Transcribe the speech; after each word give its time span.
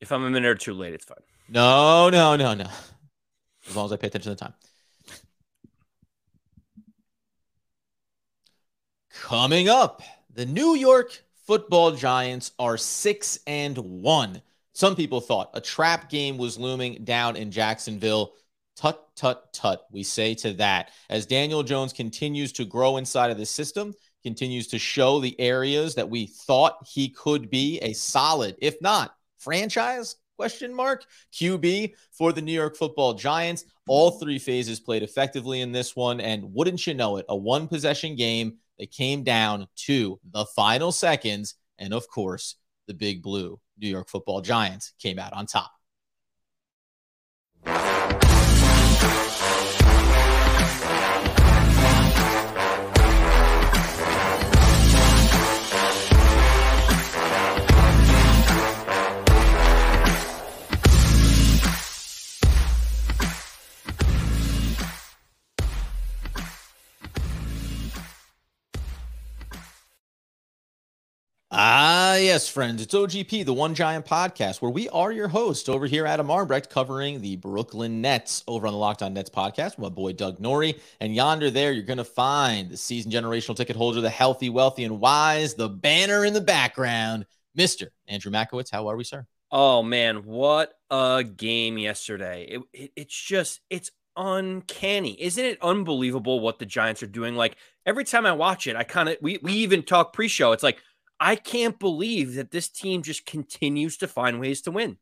If 0.00 0.12
I'm 0.12 0.24
a 0.24 0.30
minute 0.30 0.48
or 0.48 0.54
two 0.54 0.74
late, 0.74 0.94
it's 0.94 1.04
fine. 1.04 1.18
No, 1.48 2.10
no, 2.10 2.36
no, 2.36 2.54
no. 2.54 2.66
As 3.68 3.74
long 3.74 3.86
as 3.86 3.92
I 3.92 3.96
pay 3.96 4.08
attention 4.08 4.36
to 4.36 4.36
the 4.36 4.44
time. 4.44 4.54
Coming 9.10 9.68
up, 9.68 10.02
the 10.32 10.46
New 10.46 10.74
York 10.74 11.22
football 11.46 11.92
giants 11.92 12.52
are 12.58 12.76
six 12.76 13.38
and 13.46 13.76
one. 13.78 14.42
Some 14.74 14.94
people 14.94 15.20
thought 15.20 15.50
a 15.54 15.60
trap 15.60 16.10
game 16.10 16.36
was 16.36 16.58
looming 16.58 17.02
down 17.04 17.34
in 17.36 17.50
Jacksonville. 17.50 18.34
Tut, 18.76 19.02
tut, 19.16 19.52
tut. 19.54 19.86
We 19.90 20.02
say 20.02 20.34
to 20.34 20.52
that 20.54 20.90
as 21.08 21.24
Daniel 21.24 21.62
Jones 21.62 21.94
continues 21.94 22.52
to 22.52 22.66
grow 22.66 22.98
inside 22.98 23.30
of 23.30 23.38
the 23.38 23.46
system, 23.46 23.94
continues 24.22 24.66
to 24.68 24.78
show 24.78 25.18
the 25.18 25.40
areas 25.40 25.94
that 25.94 26.10
we 26.10 26.26
thought 26.26 26.86
he 26.86 27.08
could 27.08 27.48
be 27.48 27.78
a 27.78 27.94
solid, 27.94 28.56
if 28.60 28.80
not 28.82 29.15
franchise 29.38 30.16
question 30.36 30.74
mark 30.74 31.04
QB 31.32 31.94
for 32.12 32.32
the 32.32 32.42
New 32.42 32.52
York 32.52 32.76
Football 32.76 33.14
Giants. 33.14 33.64
All 33.88 34.12
three 34.12 34.38
phases 34.38 34.80
played 34.80 35.02
effectively 35.02 35.60
in 35.60 35.72
this 35.72 35.96
one, 35.96 36.20
and 36.20 36.52
wouldn't 36.52 36.86
you 36.86 36.94
know 36.94 37.16
it, 37.16 37.26
a 37.28 37.36
one 37.36 37.68
possession 37.68 38.16
game 38.16 38.58
that 38.78 38.90
came 38.90 39.22
down 39.22 39.66
to 39.76 40.20
the 40.32 40.44
final 40.44 40.92
seconds, 40.92 41.54
and 41.78 41.94
of 41.94 42.08
course, 42.08 42.56
the 42.86 42.94
Big 42.94 43.22
Blue 43.22 43.58
New 43.78 43.88
York 43.88 44.08
Football 44.08 44.40
Giants 44.40 44.92
came 44.98 45.18
out 45.18 45.32
on 45.32 45.46
top. 45.46 45.75
Yes, 72.36 72.48
friends. 72.50 72.82
It's 72.82 72.92
OGP, 72.92 73.46
the 73.46 73.54
One 73.54 73.74
Giant 73.74 74.04
podcast, 74.04 74.60
where 74.60 74.70
we 74.70 74.90
are 74.90 75.10
your 75.10 75.26
host 75.26 75.70
over 75.70 75.86
here, 75.86 76.04
Adam 76.04 76.26
Arbrecht, 76.26 76.68
covering 76.68 77.22
the 77.22 77.36
Brooklyn 77.36 78.02
Nets 78.02 78.44
over 78.46 78.66
on 78.66 78.74
the 78.74 78.78
Locked 78.78 79.02
On 79.02 79.14
Nets 79.14 79.30
podcast. 79.30 79.78
My 79.78 79.88
boy 79.88 80.12
Doug 80.12 80.38
Norrie. 80.38 80.78
And 81.00 81.14
yonder 81.14 81.50
there, 81.50 81.72
you're 81.72 81.82
going 81.82 81.96
to 81.96 82.04
find 82.04 82.68
the 82.68 82.76
season 82.76 83.10
generational 83.10 83.56
ticket 83.56 83.74
holder, 83.74 84.02
the 84.02 84.10
healthy, 84.10 84.50
wealthy, 84.50 84.84
and 84.84 85.00
wise, 85.00 85.54
the 85.54 85.70
banner 85.70 86.26
in 86.26 86.34
the 86.34 86.42
background, 86.42 87.24
Mr. 87.56 87.86
Andrew 88.06 88.30
Makowitz. 88.30 88.70
How 88.70 88.86
are 88.90 88.98
we, 88.98 89.04
sir? 89.04 89.26
Oh, 89.50 89.82
man. 89.82 90.16
What 90.26 90.74
a 90.90 91.24
game 91.24 91.78
yesterday. 91.78 92.48
It, 92.50 92.62
it, 92.74 92.92
it's 92.96 93.18
just, 93.18 93.62
it's 93.70 93.90
uncanny. 94.14 95.16
Isn't 95.22 95.42
it 95.42 95.56
unbelievable 95.62 96.40
what 96.40 96.58
the 96.58 96.66
Giants 96.66 97.02
are 97.02 97.06
doing? 97.06 97.34
Like 97.34 97.56
every 97.86 98.04
time 98.04 98.26
I 98.26 98.32
watch 98.32 98.66
it, 98.66 98.76
I 98.76 98.84
kind 98.84 99.08
of, 99.08 99.16
we, 99.22 99.38
we 99.42 99.54
even 99.54 99.82
talk 99.82 100.12
pre 100.12 100.28
show. 100.28 100.52
It's 100.52 100.62
like, 100.62 100.82
I 101.18 101.36
can't 101.36 101.78
believe 101.78 102.34
that 102.34 102.50
this 102.50 102.68
team 102.68 103.02
just 103.02 103.26
continues 103.26 103.96
to 103.98 104.08
find 104.08 104.40
ways 104.40 104.62
to 104.62 104.70
win. 104.70 104.98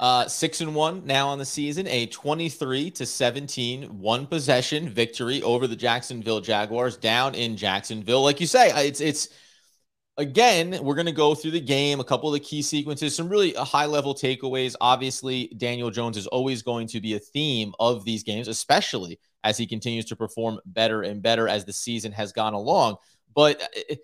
Uh, 0.00 0.28
six 0.28 0.60
and 0.60 0.76
one 0.76 1.04
now 1.06 1.28
on 1.28 1.38
the 1.38 1.44
season, 1.44 1.86
a 1.88 2.06
23 2.06 2.90
to 2.92 3.04
17 3.04 3.98
one 3.98 4.26
possession 4.26 4.88
victory 4.88 5.42
over 5.42 5.66
the 5.66 5.74
Jacksonville 5.74 6.40
Jaguars 6.40 6.96
down 6.96 7.34
in 7.34 7.56
Jacksonville. 7.56 8.22
Like 8.22 8.40
you 8.40 8.46
say, 8.46 8.70
it's, 8.86 9.00
it's, 9.00 9.28
again, 10.16 10.78
we're 10.82 10.94
going 10.94 11.06
to 11.06 11.12
go 11.12 11.34
through 11.34 11.50
the 11.50 11.60
game, 11.60 11.98
a 11.98 12.04
couple 12.04 12.28
of 12.28 12.34
the 12.34 12.46
key 12.46 12.62
sequences, 12.62 13.16
some 13.16 13.28
really 13.28 13.56
uh, 13.56 13.64
high 13.64 13.86
level 13.86 14.14
takeaways. 14.14 14.76
Obviously, 14.80 15.48
Daniel 15.56 15.90
Jones 15.90 16.16
is 16.16 16.28
always 16.28 16.62
going 16.62 16.86
to 16.88 17.00
be 17.00 17.14
a 17.14 17.18
theme 17.18 17.72
of 17.80 18.04
these 18.04 18.22
games, 18.22 18.46
especially 18.46 19.18
as 19.42 19.56
he 19.58 19.66
continues 19.66 20.04
to 20.04 20.16
perform 20.16 20.60
better 20.64 21.02
and 21.02 21.22
better 21.22 21.48
as 21.48 21.64
the 21.64 21.72
season 21.72 22.12
has 22.12 22.32
gone 22.32 22.54
along. 22.54 22.96
But 23.34 23.62
uh, 23.62 23.96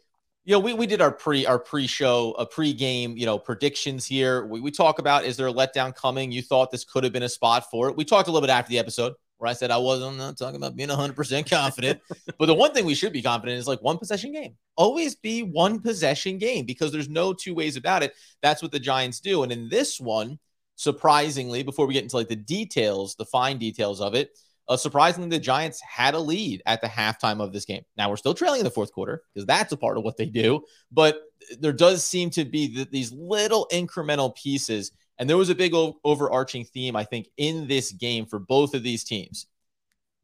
you 0.44 0.52
know, 0.52 0.60
we, 0.60 0.74
we 0.74 0.86
did 0.86 1.00
our 1.00 1.10
pre 1.10 1.46
our 1.46 1.58
pre-show, 1.58 2.32
a 2.32 2.44
pre-game, 2.44 3.16
you 3.16 3.24
know, 3.24 3.38
predictions 3.38 4.04
here. 4.04 4.46
We, 4.46 4.60
we 4.60 4.70
talk 4.70 4.98
about 4.98 5.24
is 5.24 5.36
there 5.36 5.48
a 5.48 5.52
letdown 5.52 5.94
coming? 5.94 6.30
You 6.30 6.42
thought 6.42 6.70
this 6.70 6.84
could 6.84 7.04
have 7.04 7.12
been 7.12 7.22
a 7.22 7.28
spot 7.28 7.70
for 7.70 7.88
it. 7.88 7.96
We 7.96 8.04
talked 8.04 8.28
a 8.28 8.30
little 8.30 8.46
bit 8.46 8.52
after 8.52 8.68
the 8.68 8.78
episode 8.78 9.14
where 9.38 9.50
I 9.50 9.54
said 9.54 9.70
I 9.70 9.78
wasn't 9.78 10.18
not 10.18 10.38
talking 10.38 10.56
about 10.56 10.76
being 10.76 10.90
100% 10.90 11.50
confident. 11.50 12.00
but 12.38 12.46
the 12.46 12.54
one 12.54 12.72
thing 12.72 12.84
we 12.84 12.94
should 12.94 13.12
be 13.12 13.22
confident 13.22 13.58
is 13.58 13.66
like 13.66 13.82
one 13.82 13.98
possession 13.98 14.32
game. 14.32 14.54
Always 14.76 15.16
be 15.16 15.42
one 15.42 15.80
possession 15.80 16.38
game 16.38 16.66
because 16.66 16.92
there's 16.92 17.08
no 17.08 17.32
two 17.32 17.54
ways 17.54 17.76
about 17.76 18.02
it. 18.02 18.14
That's 18.42 18.62
what 18.62 18.70
the 18.70 18.78
Giants 18.78 19.20
do. 19.20 19.42
And 19.42 19.50
in 19.50 19.68
this 19.68 19.98
one, 19.98 20.38
surprisingly, 20.76 21.62
before 21.62 21.86
we 21.86 21.94
get 21.94 22.04
into 22.04 22.16
like 22.16 22.28
the 22.28 22.36
details, 22.36 23.16
the 23.16 23.24
fine 23.24 23.58
details 23.58 24.00
of 24.00 24.14
it, 24.14 24.30
uh, 24.68 24.76
surprisingly, 24.76 25.28
the 25.28 25.38
Giants 25.38 25.80
had 25.80 26.14
a 26.14 26.18
lead 26.18 26.62
at 26.66 26.80
the 26.80 26.86
halftime 26.86 27.40
of 27.40 27.52
this 27.52 27.64
game. 27.64 27.82
Now 27.96 28.08
we're 28.08 28.16
still 28.16 28.34
trailing 28.34 28.60
in 28.60 28.64
the 28.64 28.70
fourth 28.70 28.92
quarter 28.92 29.22
because 29.32 29.46
that's 29.46 29.72
a 29.72 29.76
part 29.76 29.98
of 29.98 30.04
what 30.04 30.16
they 30.16 30.26
do. 30.26 30.62
But 30.90 31.20
there 31.58 31.72
does 31.72 32.02
seem 32.02 32.30
to 32.30 32.44
be 32.44 32.74
th- 32.74 32.90
these 32.90 33.12
little 33.12 33.68
incremental 33.72 34.34
pieces. 34.34 34.92
And 35.18 35.28
there 35.28 35.36
was 35.36 35.50
a 35.50 35.54
big 35.54 35.74
o- 35.74 35.98
overarching 36.02 36.64
theme, 36.64 36.96
I 36.96 37.04
think, 37.04 37.28
in 37.36 37.68
this 37.68 37.92
game 37.92 38.26
for 38.26 38.38
both 38.38 38.74
of 38.74 38.82
these 38.82 39.04
teams. 39.04 39.46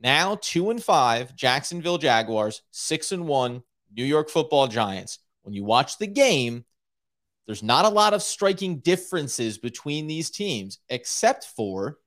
Now, 0.00 0.38
two 0.40 0.70
and 0.70 0.82
five, 0.82 1.36
Jacksonville 1.36 1.98
Jaguars, 1.98 2.62
six 2.70 3.12
and 3.12 3.28
one, 3.28 3.62
New 3.94 4.04
York 4.04 4.30
football 4.30 4.66
Giants. 4.66 5.18
When 5.42 5.54
you 5.54 5.64
watch 5.64 5.98
the 5.98 6.06
game, 6.06 6.64
there's 7.46 7.62
not 7.62 7.84
a 7.84 7.90
lot 7.90 8.14
of 8.14 8.22
striking 8.22 8.78
differences 8.78 9.58
between 9.58 10.06
these 10.06 10.30
teams, 10.30 10.78
except 10.88 11.44
for 11.44 11.98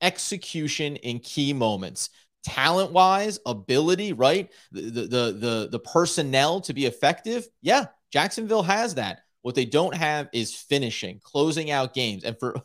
execution 0.00 0.96
in 0.96 1.18
key 1.20 1.52
moments. 1.52 2.10
Talent 2.44 2.92
wise 2.92 3.40
ability 3.44 4.12
right? 4.12 4.50
The, 4.72 4.82
the 4.82 5.32
the 5.32 5.68
the 5.72 5.80
personnel 5.80 6.60
to 6.62 6.72
be 6.72 6.86
effective. 6.86 7.48
Yeah 7.62 7.86
jacksonville 8.12 8.62
has 8.62 8.94
that. 8.94 9.20
What 9.42 9.54
they 9.54 9.64
don't 9.64 9.94
have 9.94 10.28
is 10.32 10.54
finishing 10.54 11.20
closing 11.22 11.70
out 11.70 11.94
games. 11.94 12.24
And 12.24 12.38
for 12.38 12.56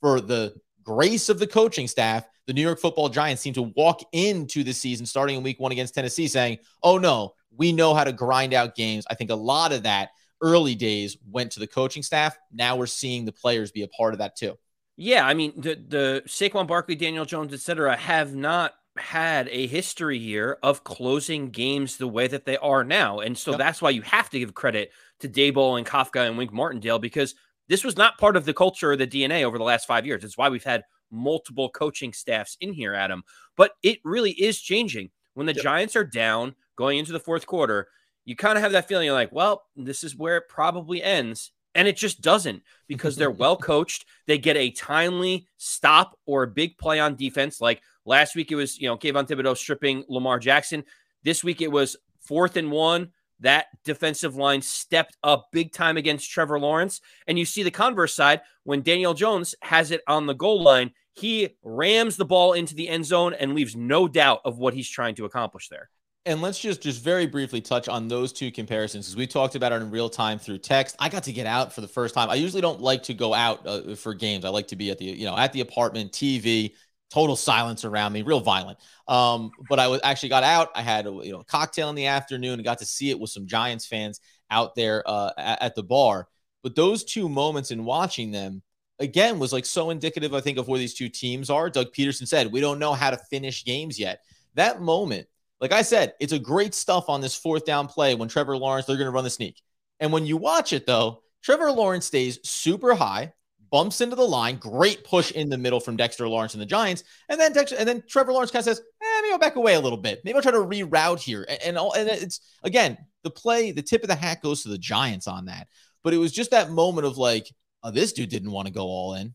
for 0.00 0.20
the 0.20 0.54
grace 0.82 1.28
of 1.28 1.38
the 1.38 1.46
coaching 1.46 1.86
staff 1.86 2.26
the 2.46 2.54
new 2.54 2.62
york 2.62 2.80
football 2.80 3.10
giants 3.10 3.42
seem 3.42 3.52
to 3.52 3.70
walk 3.76 4.00
into 4.12 4.64
the 4.64 4.72
season 4.72 5.04
starting 5.04 5.36
in 5.36 5.42
week 5.42 5.60
one 5.60 5.70
against 5.70 5.94
tennessee 5.94 6.26
saying 6.26 6.58
oh 6.82 6.96
no 6.96 7.34
we 7.56 7.72
know 7.72 7.94
how 7.94 8.04
to 8.04 8.12
grind 8.12 8.54
out 8.54 8.74
games. 8.74 9.04
I 9.10 9.14
think 9.14 9.30
a 9.30 9.34
lot 9.34 9.72
of 9.72 9.82
that 9.82 10.10
early 10.42 10.74
days 10.74 11.16
went 11.30 11.52
to 11.52 11.60
the 11.60 11.66
coaching 11.66 12.02
staff. 12.02 12.38
Now 12.52 12.76
we're 12.76 12.86
seeing 12.86 13.24
the 13.24 13.32
players 13.32 13.70
be 13.70 13.82
a 13.82 13.88
part 13.88 14.14
of 14.14 14.18
that 14.20 14.36
too 14.36 14.56
yeah, 15.00 15.26
I 15.26 15.32
mean 15.32 15.54
the 15.56 15.76
the 15.76 16.22
Saquon 16.26 16.66
Barkley, 16.66 16.94
Daniel 16.94 17.24
Jones, 17.24 17.54
etc., 17.54 17.96
have 17.96 18.34
not 18.34 18.74
had 18.98 19.48
a 19.48 19.66
history 19.66 20.18
here 20.18 20.58
of 20.62 20.84
closing 20.84 21.48
games 21.48 21.96
the 21.96 22.06
way 22.06 22.26
that 22.26 22.44
they 22.44 22.58
are 22.58 22.84
now, 22.84 23.20
and 23.20 23.36
so 23.36 23.52
yep. 23.52 23.58
that's 23.58 23.80
why 23.80 23.88
you 23.88 24.02
have 24.02 24.28
to 24.28 24.38
give 24.38 24.52
credit 24.52 24.92
to 25.20 25.28
Daboll 25.28 25.78
and 25.78 25.86
Kafka 25.86 26.28
and 26.28 26.36
Wink 26.36 26.52
Martindale 26.52 26.98
because 26.98 27.34
this 27.66 27.82
was 27.82 27.96
not 27.96 28.18
part 28.18 28.36
of 28.36 28.44
the 28.44 28.52
culture 28.52 28.90
or 28.90 28.96
the 28.96 29.06
DNA 29.06 29.42
over 29.42 29.56
the 29.56 29.64
last 29.64 29.86
five 29.86 30.04
years. 30.04 30.22
It's 30.22 30.36
why 30.36 30.50
we've 30.50 30.62
had 30.62 30.84
multiple 31.10 31.70
coaching 31.70 32.12
staffs 32.12 32.58
in 32.60 32.74
here, 32.74 32.92
Adam. 32.92 33.22
But 33.56 33.72
it 33.82 34.00
really 34.04 34.32
is 34.32 34.60
changing 34.60 35.12
when 35.32 35.46
the 35.46 35.54
yep. 35.54 35.62
Giants 35.62 35.96
are 35.96 36.04
down 36.04 36.54
going 36.76 36.98
into 36.98 37.12
the 37.12 37.20
fourth 37.20 37.46
quarter. 37.46 37.88
You 38.26 38.36
kind 38.36 38.58
of 38.58 38.62
have 38.62 38.72
that 38.72 38.86
feeling. 38.86 39.06
You're 39.06 39.14
like, 39.14 39.32
well, 39.32 39.62
this 39.76 40.04
is 40.04 40.14
where 40.14 40.36
it 40.36 40.48
probably 40.48 41.02
ends. 41.02 41.52
And 41.74 41.86
it 41.86 41.96
just 41.96 42.20
doesn't 42.20 42.62
because 42.88 43.16
they're 43.16 43.30
well 43.30 43.56
coached. 43.70 44.06
They 44.26 44.38
get 44.38 44.56
a 44.56 44.70
timely 44.70 45.46
stop 45.56 46.18
or 46.26 46.42
a 46.42 46.48
big 46.48 46.78
play 46.78 47.00
on 47.00 47.16
defense. 47.16 47.60
Like 47.60 47.82
last 48.04 48.34
week, 48.34 48.50
it 48.52 48.56
was, 48.56 48.78
you 48.78 48.88
know, 48.88 48.96
Kayvon 48.96 49.26
Thibodeaux 49.26 49.56
stripping 49.56 50.04
Lamar 50.08 50.38
Jackson. 50.38 50.84
This 51.22 51.44
week, 51.44 51.60
it 51.60 51.70
was 51.70 51.96
fourth 52.20 52.56
and 52.56 52.70
one. 52.70 53.10
That 53.40 53.66
defensive 53.84 54.36
line 54.36 54.60
stepped 54.60 55.16
up 55.22 55.48
big 55.50 55.72
time 55.72 55.96
against 55.96 56.30
Trevor 56.30 56.60
Lawrence. 56.60 57.00
And 57.26 57.38
you 57.38 57.46
see 57.46 57.62
the 57.62 57.70
converse 57.70 58.14
side 58.14 58.42
when 58.64 58.82
Daniel 58.82 59.14
Jones 59.14 59.54
has 59.62 59.90
it 59.90 60.02
on 60.06 60.26
the 60.26 60.34
goal 60.34 60.62
line, 60.62 60.92
he 61.14 61.56
rams 61.62 62.16
the 62.16 62.24
ball 62.24 62.52
into 62.52 62.74
the 62.74 62.88
end 62.88 63.06
zone 63.06 63.32
and 63.32 63.54
leaves 63.54 63.74
no 63.74 64.08
doubt 64.08 64.40
of 64.44 64.58
what 64.58 64.74
he's 64.74 64.88
trying 64.88 65.14
to 65.16 65.24
accomplish 65.24 65.68
there 65.68 65.88
and 66.26 66.42
let's 66.42 66.58
just 66.58 66.82
just 66.82 67.02
very 67.02 67.26
briefly 67.26 67.60
touch 67.60 67.88
on 67.88 68.08
those 68.08 68.32
two 68.32 68.50
comparisons 68.50 69.06
because 69.06 69.16
we 69.16 69.26
talked 69.26 69.54
about 69.54 69.72
it 69.72 69.76
in 69.76 69.90
real 69.90 70.10
time 70.10 70.38
through 70.38 70.58
text. 70.58 70.94
I 70.98 71.08
got 71.08 71.24
to 71.24 71.32
get 71.32 71.46
out 71.46 71.72
for 71.72 71.80
the 71.80 71.88
first 71.88 72.14
time. 72.14 72.28
I 72.28 72.34
usually 72.34 72.60
don't 72.60 72.80
like 72.80 73.02
to 73.04 73.14
go 73.14 73.32
out 73.32 73.66
uh, 73.66 73.94
for 73.94 74.12
games. 74.12 74.44
I 74.44 74.50
like 74.50 74.68
to 74.68 74.76
be 74.76 74.90
at 74.90 74.98
the 74.98 75.06
you 75.06 75.24
know 75.24 75.36
at 75.36 75.52
the 75.52 75.60
apartment, 75.60 76.12
TV, 76.12 76.72
total 77.10 77.36
silence 77.36 77.84
around 77.84 78.12
me, 78.12 78.22
real 78.22 78.40
violent. 78.40 78.78
Um, 79.08 79.50
but 79.68 79.78
I 79.78 79.88
was 79.88 80.00
actually 80.04 80.28
got 80.28 80.44
out. 80.44 80.70
I 80.74 80.82
had 80.82 81.06
a 81.06 81.10
you 81.10 81.32
know 81.32 81.40
a 81.40 81.44
cocktail 81.44 81.88
in 81.88 81.96
the 81.96 82.06
afternoon 82.06 82.54
and 82.54 82.64
got 82.64 82.78
to 82.78 82.86
see 82.86 83.10
it 83.10 83.18
with 83.18 83.30
some 83.30 83.46
Giants 83.46 83.86
fans 83.86 84.20
out 84.50 84.74
there 84.74 85.02
uh, 85.06 85.30
at, 85.38 85.62
at 85.62 85.74
the 85.74 85.82
bar. 85.82 86.28
But 86.62 86.76
those 86.76 87.04
two 87.04 87.30
moments 87.30 87.70
in 87.70 87.84
watching 87.84 88.30
them 88.30 88.62
again 88.98 89.38
was 89.38 89.54
like 89.54 89.64
so 89.64 89.88
indicative, 89.88 90.34
I 90.34 90.42
think, 90.42 90.58
of 90.58 90.68
where 90.68 90.78
these 90.78 90.92
two 90.92 91.08
teams 91.08 91.48
are. 91.48 91.70
Doug 91.70 91.94
Pederson 91.94 92.28
said, 92.28 92.52
"We 92.52 92.60
don't 92.60 92.78
know 92.78 92.92
how 92.92 93.08
to 93.08 93.16
finish 93.30 93.64
games 93.64 93.98
yet." 93.98 94.20
That 94.54 94.82
moment 94.82 95.26
like 95.60 95.72
I 95.72 95.82
said, 95.82 96.14
it's 96.20 96.32
a 96.32 96.38
great 96.38 96.74
stuff 96.74 97.08
on 97.08 97.20
this 97.20 97.36
fourth 97.36 97.64
down 97.64 97.86
play 97.86 98.14
when 98.14 98.28
Trevor 98.28 98.56
Lawrence, 98.56 98.86
they're 98.86 98.96
going 98.96 99.06
to 99.06 99.12
run 99.12 99.24
the 99.24 99.30
sneak. 99.30 99.60
And 99.98 100.12
when 100.12 100.26
you 100.26 100.36
watch 100.36 100.72
it, 100.72 100.86
though, 100.86 101.22
Trevor 101.42 101.70
Lawrence 101.70 102.06
stays 102.06 102.38
super 102.48 102.94
high, 102.94 103.32
bumps 103.70 104.00
into 104.00 104.16
the 104.16 104.26
line. 104.26 104.56
Great 104.56 105.04
push 105.04 105.30
in 105.32 105.48
the 105.48 105.58
middle 105.58 105.80
from 105.80 105.96
Dexter 105.96 106.28
Lawrence 106.28 106.54
and 106.54 106.60
the 106.60 106.66
Giants. 106.66 107.04
And 107.28 107.38
then 107.38 107.52
Dexter, 107.52 107.76
and 107.76 107.86
then 107.86 108.02
Trevor 108.08 108.32
Lawrence 108.32 108.50
kind 108.50 108.60
of 108.60 108.64
says, 108.64 108.80
eh, 108.80 109.20
maybe 109.22 109.32
I'll 109.32 109.38
back 109.38 109.56
away 109.56 109.74
a 109.74 109.80
little 109.80 109.98
bit. 109.98 110.22
Maybe 110.24 110.36
I'll 110.36 110.42
try 110.42 110.52
to 110.52 110.58
reroute 110.58 111.20
here. 111.20 111.46
And, 111.48 111.62
and, 111.62 111.78
all, 111.78 111.92
and 111.92 112.08
it's 112.08 112.40
again, 112.62 112.98
the 113.22 113.30
play, 113.30 113.70
the 113.72 113.82
tip 113.82 114.02
of 114.02 114.08
the 114.08 114.14
hat 114.14 114.42
goes 114.42 114.62
to 114.62 114.70
the 114.70 114.78
Giants 114.78 115.26
on 115.26 115.46
that. 115.46 115.68
But 116.02 116.14
it 116.14 116.18
was 116.18 116.32
just 116.32 116.52
that 116.52 116.70
moment 116.70 117.06
of 117.06 117.18
like, 117.18 117.46
oh, 117.82 117.90
this 117.90 118.12
dude 118.12 118.30
didn't 118.30 118.50
want 118.50 118.66
to 118.66 118.72
go 118.72 118.84
all 118.84 119.14
in. 119.14 119.34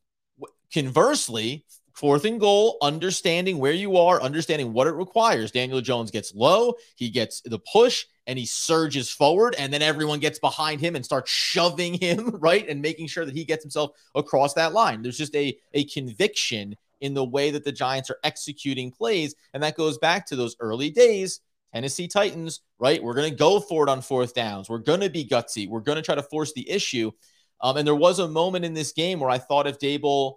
Conversely, 0.74 1.66
fourth 1.96 2.26
and 2.26 2.40
goal, 2.40 2.78
understanding 2.82 3.58
where 3.58 3.72
you 3.72 3.98
are, 3.98 4.22
understanding 4.22 4.74
what 4.74 4.86
it 4.86 4.92
requires. 4.92 5.52
Daniel 5.52 5.82
Jones 5.82 6.12
gets 6.12 6.36
low, 6.36 6.76
he 6.96 7.10
gets 7.10 7.42
the 7.42 7.60
push, 7.60 8.06
and 8.28 8.38
he 8.38 8.46
surges 8.46 9.10
forward, 9.10 9.56
and 9.58 9.74
then 9.74 9.82
everyone 9.82 10.20
gets 10.20 10.38
behind 10.40 10.82
him 10.82 10.96
and 10.96 11.06
starts 11.06 11.32
shoving 11.32 11.94
him, 11.94 12.30
right? 12.40 12.68
And 12.68 12.82
making 12.82 13.08
sure 13.08 13.26
that 13.26 13.36
he 13.36 13.46
gets 13.46 13.64
himself 13.64 13.92
across 14.14 14.54
that 14.56 14.74
line. 14.74 15.02
There's 15.02 15.18
just 15.18 15.36
a, 15.36 15.58
a 15.74 15.86
conviction 15.86 16.76
in 17.02 17.14
the 17.14 17.24
way 17.24 17.52
that 17.52 17.64
the 17.64 17.72
Giants 17.72 18.10
are 18.10 18.20
executing 18.24 18.92
plays. 18.92 19.36
And 19.54 19.64
that 19.64 19.78
goes 19.78 19.98
back 19.98 20.26
to 20.28 20.36
those 20.36 20.56
early 20.60 20.90
days. 20.90 21.40
Tennessee 21.74 22.08
Titans, 22.08 22.62
right? 22.80 23.04
We're 23.04 23.14
going 23.14 23.30
to 23.30 23.36
go 23.36 23.60
for 23.60 23.84
it 23.84 23.90
on 23.90 24.02
fourth 24.02 24.34
downs. 24.34 24.70
We're 24.70 24.80
going 24.80 25.02
to 25.02 25.10
be 25.10 25.26
gutsy. 25.26 25.68
We're 25.68 25.82
going 25.82 25.98
to 25.98 26.02
try 26.02 26.16
to 26.16 26.24
force 26.24 26.54
the 26.54 26.70
issue. 26.70 27.12
Um, 27.62 27.78
and 27.78 27.86
there 27.86 27.96
was 27.96 28.20
a 28.20 28.28
moment 28.28 28.66
in 28.66 28.74
this 28.74 28.94
game 28.94 29.20
where 29.20 29.30
I 29.30 29.38
thought 29.38 29.68
if 29.68 29.78
Daboll, 29.78 30.36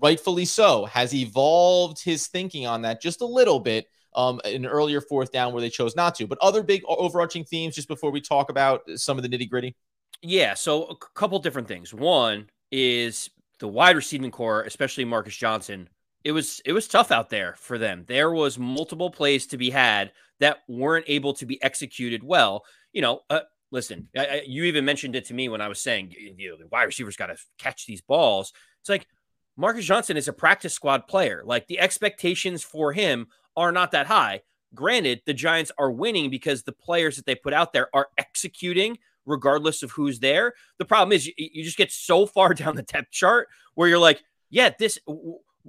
rightfully 0.00 0.44
so, 0.44 0.84
has 0.86 1.14
evolved 1.14 2.02
his 2.02 2.26
thinking 2.26 2.66
on 2.66 2.82
that 2.82 3.02
just 3.02 3.20
a 3.20 3.26
little 3.26 3.60
bit 3.60 3.86
um, 4.14 4.40
an 4.44 4.66
earlier 4.66 5.00
fourth 5.00 5.32
down 5.32 5.52
where 5.52 5.60
they 5.60 5.70
chose 5.70 5.96
not 5.96 6.14
to. 6.16 6.26
But 6.26 6.38
other 6.40 6.62
big 6.62 6.82
overarching 6.86 7.44
themes 7.44 7.74
just 7.74 7.88
before 7.88 8.10
we 8.10 8.20
talk 8.20 8.50
about 8.50 8.82
some 8.96 9.16
of 9.16 9.22
the 9.22 9.28
nitty 9.28 9.48
gritty? 9.48 9.76
Yeah. 10.20 10.54
So 10.54 10.84
a 10.84 10.96
couple 11.14 11.38
different 11.38 11.68
things. 11.68 11.92
One 11.92 12.48
is 12.70 13.30
the 13.58 13.68
wide 13.68 13.96
receiving 13.96 14.30
corps, 14.30 14.62
especially 14.64 15.04
Marcus 15.04 15.36
Johnson. 15.36 15.88
It 16.24 16.32
was 16.32 16.60
it 16.64 16.72
was 16.72 16.86
tough 16.86 17.10
out 17.10 17.30
there 17.30 17.54
for 17.58 17.78
them. 17.78 18.04
There 18.06 18.30
was 18.30 18.58
multiple 18.58 19.10
plays 19.10 19.46
to 19.48 19.56
be 19.56 19.70
had 19.70 20.12
that 20.40 20.58
weren't 20.68 21.04
able 21.08 21.34
to 21.34 21.46
be 21.46 21.62
executed 21.62 22.22
well. 22.22 22.64
You 22.92 23.02
know, 23.02 23.20
uh, 23.28 23.40
listen, 23.72 24.08
I, 24.16 24.26
I, 24.26 24.42
you 24.46 24.64
even 24.64 24.84
mentioned 24.84 25.16
it 25.16 25.24
to 25.26 25.34
me 25.34 25.48
when 25.48 25.60
I 25.60 25.68
was 25.68 25.80
saying 25.80 26.12
you 26.12 26.50
know 26.50 26.56
the 26.56 26.68
wide 26.68 26.84
receivers 26.84 27.16
got 27.16 27.26
to 27.26 27.36
catch 27.58 27.86
these 27.86 28.02
balls. 28.02 28.52
It's 28.80 28.88
like 28.88 29.08
Marcus 29.56 29.84
Johnson 29.84 30.16
is 30.16 30.28
a 30.28 30.32
practice 30.32 30.72
squad 30.72 31.06
player. 31.06 31.42
Like 31.44 31.66
the 31.66 31.78
expectations 31.78 32.62
for 32.62 32.92
him 32.92 33.28
are 33.56 33.72
not 33.72 33.90
that 33.92 34.06
high. 34.06 34.42
Granted, 34.74 35.22
the 35.26 35.34
Giants 35.34 35.70
are 35.78 35.90
winning 35.90 36.30
because 36.30 36.62
the 36.62 36.72
players 36.72 37.16
that 37.16 37.26
they 37.26 37.34
put 37.34 37.52
out 37.52 37.72
there 37.72 37.88
are 37.94 38.08
executing 38.16 38.98
regardless 39.26 39.82
of 39.82 39.92
who's 39.92 40.18
there. 40.20 40.54
The 40.78 40.84
problem 40.84 41.12
is 41.12 41.26
you, 41.26 41.32
you 41.36 41.62
just 41.62 41.76
get 41.76 41.92
so 41.92 42.26
far 42.26 42.54
down 42.54 42.76
the 42.76 42.82
depth 42.82 43.10
chart 43.10 43.48
where 43.74 43.88
you're 43.88 43.98
like, 43.98 44.22
yeah, 44.50 44.70
this 44.78 44.98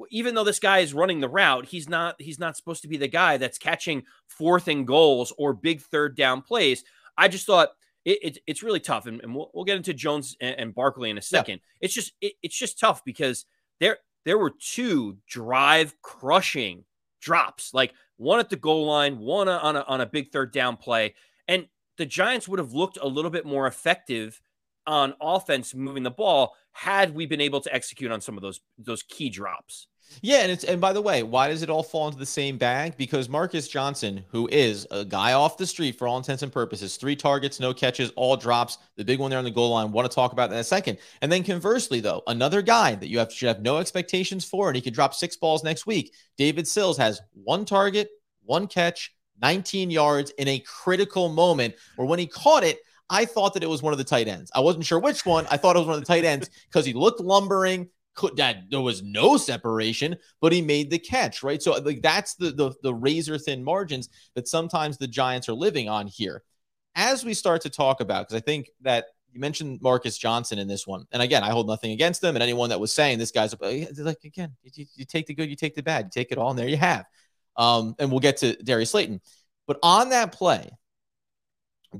even 0.10 0.34
though 0.34 0.44
this 0.44 0.60
guy 0.60 0.80
is 0.80 0.94
running 0.94 1.20
the 1.20 1.30
route, 1.30 1.66
he's 1.66 1.88
not 1.88 2.16
he's 2.20 2.40
not 2.40 2.58
supposed 2.58 2.82
to 2.82 2.88
be 2.88 2.98
the 2.98 3.08
guy 3.08 3.38
that's 3.38 3.58
catching 3.58 4.04
fourth 4.28 4.68
and 4.68 4.88
goals 4.88 5.34
or 5.38 5.54
big 5.54 5.82
third 5.82 6.16
down 6.16 6.42
plays. 6.42 6.84
I 7.18 7.28
just 7.28 7.46
thought 7.46 7.70
it, 8.06 8.20
it, 8.22 8.38
it's 8.48 8.64
really 8.64 8.80
tough, 8.80 9.06
and, 9.06 9.22
and 9.22 9.34
we'll, 9.34 9.50
we'll, 9.54 9.64
get 9.64 9.78
into 9.78 9.94
Jones 9.94 10.36
and, 10.42 10.56
and 10.60 10.76
Barkley 10.76 11.10
in 11.10 11.18
a 11.18 11.22
second. 11.22 11.62
Yeah. 11.62 11.86
It's 11.86 11.94
just 11.94 12.14
it, 12.22 12.34
it's 12.42 12.58
just 12.58 12.80
tough 12.80 13.06
because 13.06 13.46
there 13.84 13.98
there 14.24 14.38
were 14.38 14.52
two 14.52 15.18
drive 15.28 15.94
crushing 16.02 16.86
drops, 17.22 17.74
like 17.74 17.94
one 18.18 18.40
at 18.40 18.50
the 18.50 18.56
goal 18.56 18.86
line, 18.86 19.20
one 19.20 19.50
on 19.50 19.76
a, 19.76 19.82
on 19.82 20.02
a 20.02 20.06
big 20.06 20.32
third 20.32 20.54
down 20.54 20.78
play. 20.78 21.14
And 21.48 21.68
the 21.98 22.06
Giants 22.06 22.48
would 22.48 22.60
have 22.60 22.74
looked 22.74 22.98
a 23.02 23.08
little 23.08 23.32
bit 23.32 23.46
more 23.46 23.68
effective 23.68 24.40
on 24.88 25.14
offense 25.22 25.76
moving 25.76 26.04
the 26.04 26.12
ball 26.12 26.56
had 26.72 27.14
we 27.14 27.26
been 27.26 27.42
able 27.42 27.62
to 27.62 27.74
execute 27.74 28.12
on 28.12 28.22
some 28.22 28.38
of 28.38 28.42
those 28.42 28.62
those 28.78 29.04
key 29.04 29.30
drops. 29.30 29.88
Yeah, 30.22 30.40
and 30.40 30.52
it's 30.52 30.64
and 30.64 30.80
by 30.80 30.94
the 30.94 31.02
way, 31.02 31.24
why 31.24 31.50
does 31.50 31.64
it 31.64 31.70
all 31.70 31.84
fall 31.84 32.08
into 32.08 32.20
the 32.20 32.26
same 32.26 32.58
bag? 32.58 32.96
Because 32.98 33.28
Marcus 33.28 33.68
Johnson, 33.68 34.24
who 34.30 34.48
is 34.52 34.88
a 34.92 35.04
guy 35.04 35.34
off 35.34 35.58
the 35.58 35.66
street 35.66 35.98
for 35.98 36.08
all 36.08 36.18
intents 36.18 36.44
and 36.44 36.52
purposes, 36.52 36.98
three 36.98 37.16
targets, 37.16 37.60
no 37.60 37.74
catches, 37.74 38.12
all 38.16 38.38
drops. 38.38 38.78
The 38.96 39.06
big 39.06 39.20
one 39.20 39.30
there 39.30 39.40
on 39.40 39.46
the 39.46 39.52
goal 39.52 39.72
line. 39.72 39.92
Want 39.92 40.10
to 40.10 40.14
talk 40.14 40.32
about 40.32 40.50
that 40.50 40.56
in 40.56 40.62
a 40.62 40.64
second. 40.64 41.00
And 41.22 41.32
then 41.32 41.44
conversely, 41.44 42.00
though, 42.00 42.22
another 42.28 42.62
guy 42.62 42.96
that 42.96 43.08
you 43.08 43.20
have 43.20 43.32
should 43.32 43.48
have 43.48 43.62
no 43.62 43.78
expectations 43.78 44.46
for, 44.46 44.70
and 44.70 44.76
he 44.76 44.82
could 44.82 44.94
drop 44.94 45.14
six 45.14 45.36
balls 45.36 45.64
next 45.64 45.86
week. 45.86 46.14
David 46.38 46.68
Sills 46.68 46.98
has 46.98 47.22
one 47.34 47.66
target, 47.66 48.10
one 48.44 48.68
catch, 48.68 49.14
19 49.42 49.90
yards 49.90 50.32
in 50.32 50.48
a 50.48 50.60
critical 50.60 51.30
moment. 51.30 51.76
Where 51.96 52.08
when 52.08 52.20
he 52.20 52.28
caught 52.28 52.64
it, 52.64 52.80
I 53.10 53.26
thought 53.26 53.54
that 53.54 53.64
it 53.64 53.70
was 53.70 53.82
one 53.82 53.94
of 53.94 53.98
the 53.98 54.04
tight 54.04 54.28
ends. 54.28 54.52
I 54.56 54.62
wasn't 54.62 54.86
sure 54.86 55.00
which 55.00 55.26
one. 55.26 55.46
I 55.52 55.58
thought 55.58 55.76
it 55.76 55.80
was 55.80 55.88
one 55.88 55.96
of 55.98 56.02
the 56.02 56.08
tight 56.08 56.24
ends 56.24 56.50
because 56.68 56.86
he 56.86 56.94
looked 56.94 57.20
lumbering 57.20 57.90
could 58.16 58.38
that 58.38 58.70
there 58.70 58.82
was 58.82 59.02
no 59.02 59.38
separation, 59.38 60.16
but 60.42 60.52
he 60.52 60.62
made 60.62 60.90
the 60.90 61.00
catch, 61.00 61.44
right? 61.44 61.62
So 61.62 61.74
like 61.78 62.02
that's 62.02 62.36
the 62.36 62.52
the, 62.52 62.74
the 62.84 62.94
razor 62.94 63.38
thin 63.38 63.64
margins 63.64 64.10
that 64.36 64.48
sometimes 64.48 64.98
the 64.98 65.08
Giants 65.08 65.50
are 65.50 65.54
living 65.54 65.90
on 65.90 66.08
here. 66.08 66.44
As 66.96 67.26
we 67.26 67.34
start 67.34 67.62
to 67.62 67.70
talk 67.70 68.02
about, 68.02 68.28
because 68.28 68.42
I 68.42 68.46
think 68.46 68.70
that 68.82 69.06
you 69.32 69.40
mentioned 69.40 69.80
Marcus 69.82 70.18
Johnson 70.18 70.60
in 70.60 70.68
this 70.68 70.86
one, 70.86 71.06
and 71.12 71.22
again, 71.22 71.44
I 71.44 71.50
hold 71.50 71.68
nothing 71.68 71.92
against 71.92 72.22
them, 72.22 72.36
and 72.36 72.44
anyone 72.44 72.70
that 72.70 72.80
was 72.80 72.94
saying 72.94 73.18
this 73.18 73.32
guy's 73.32 73.56
like 73.60 74.24
again, 74.24 74.56
you, 74.64 74.86
you 74.96 75.06
take 75.06 75.26
the 75.26 75.34
good, 75.34 75.50
you 75.50 75.56
take 75.56 75.76
the 75.76 75.84
bad, 75.84 76.06
you 76.06 76.12
take 76.14 76.32
it 76.32 76.38
all, 76.38 76.52
and 76.52 76.60
there 76.60 76.68
you 76.68 76.78
have. 76.78 77.06
Um, 77.56 77.96
and 78.00 78.12
we'll 78.12 78.20
get 78.20 78.38
to 78.38 78.56
Darius 78.64 78.92
Slayton, 78.92 79.22
but 79.68 79.80
on 79.82 80.10
that 80.10 80.32
play, 80.32 80.70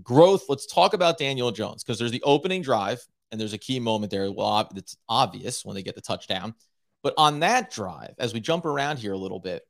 growth. 0.02 0.46
Let's 0.50 0.66
talk 0.66 0.94
about 0.94 1.18
Daniel 1.18 1.52
Jones 1.52 1.84
because 1.84 2.00
there's 2.00 2.12
the 2.12 2.24
opening 2.24 2.62
drive 2.62 3.06
and 3.34 3.42
there's 3.42 3.54
a 3.54 3.58
key 3.58 3.80
moment 3.80 4.12
there. 4.12 4.32
Well, 4.32 4.70
it's 4.76 4.96
obvious 5.10 5.66
when 5.66 5.74
they 5.76 5.82
get 5.82 5.96
the 5.96 6.02
touchdown. 6.02 6.54
But 7.02 7.16
on 7.18 7.40
that 7.40 7.72
drive, 7.72 8.14
as 8.20 8.32
we 8.32 8.40
jump 8.40 8.64
around 8.64 9.00
here 9.00 9.14
a 9.14 9.18
little 9.18 9.40
bit, 9.40 9.64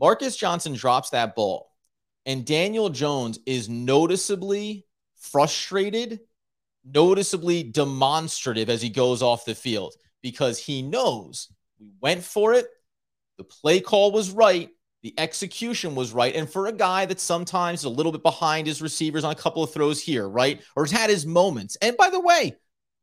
Marcus 0.00 0.36
Johnson 0.36 0.74
drops 0.74 1.10
that 1.10 1.34
ball, 1.34 1.72
and 2.24 2.46
Daniel 2.46 2.88
Jones 2.88 3.40
is 3.46 3.68
noticeably 3.68 4.86
frustrated, 5.16 6.20
noticeably 6.84 7.64
demonstrative 7.64 8.70
as 8.70 8.80
he 8.80 8.88
goes 8.88 9.22
off 9.22 9.44
the 9.44 9.56
field 9.56 9.92
because 10.22 10.58
he 10.58 10.80
knows 10.80 11.52
we 11.80 11.90
went 12.00 12.22
for 12.22 12.54
it. 12.54 12.68
The 13.38 13.44
play 13.44 13.80
call 13.80 14.12
was 14.12 14.30
right. 14.30 14.70
The 15.02 15.14
execution 15.18 15.96
was 15.96 16.12
right. 16.12 16.36
And 16.36 16.48
for 16.48 16.68
a 16.68 16.72
guy 16.72 17.06
that 17.06 17.18
sometimes 17.18 17.80
is 17.80 17.84
a 17.86 17.90
little 17.90 18.12
bit 18.12 18.22
behind 18.22 18.68
his 18.68 18.80
receivers 18.80 19.24
on 19.24 19.32
a 19.32 19.36
couple 19.36 19.64
of 19.64 19.72
throws 19.72 20.00
here, 20.00 20.28
right? 20.28 20.62
Or 20.76 20.84
has 20.84 20.92
had 20.92 21.10
his 21.10 21.26
moments. 21.26 21.76
And 21.82 21.96
by 21.96 22.10
the 22.10 22.20
way, 22.20 22.56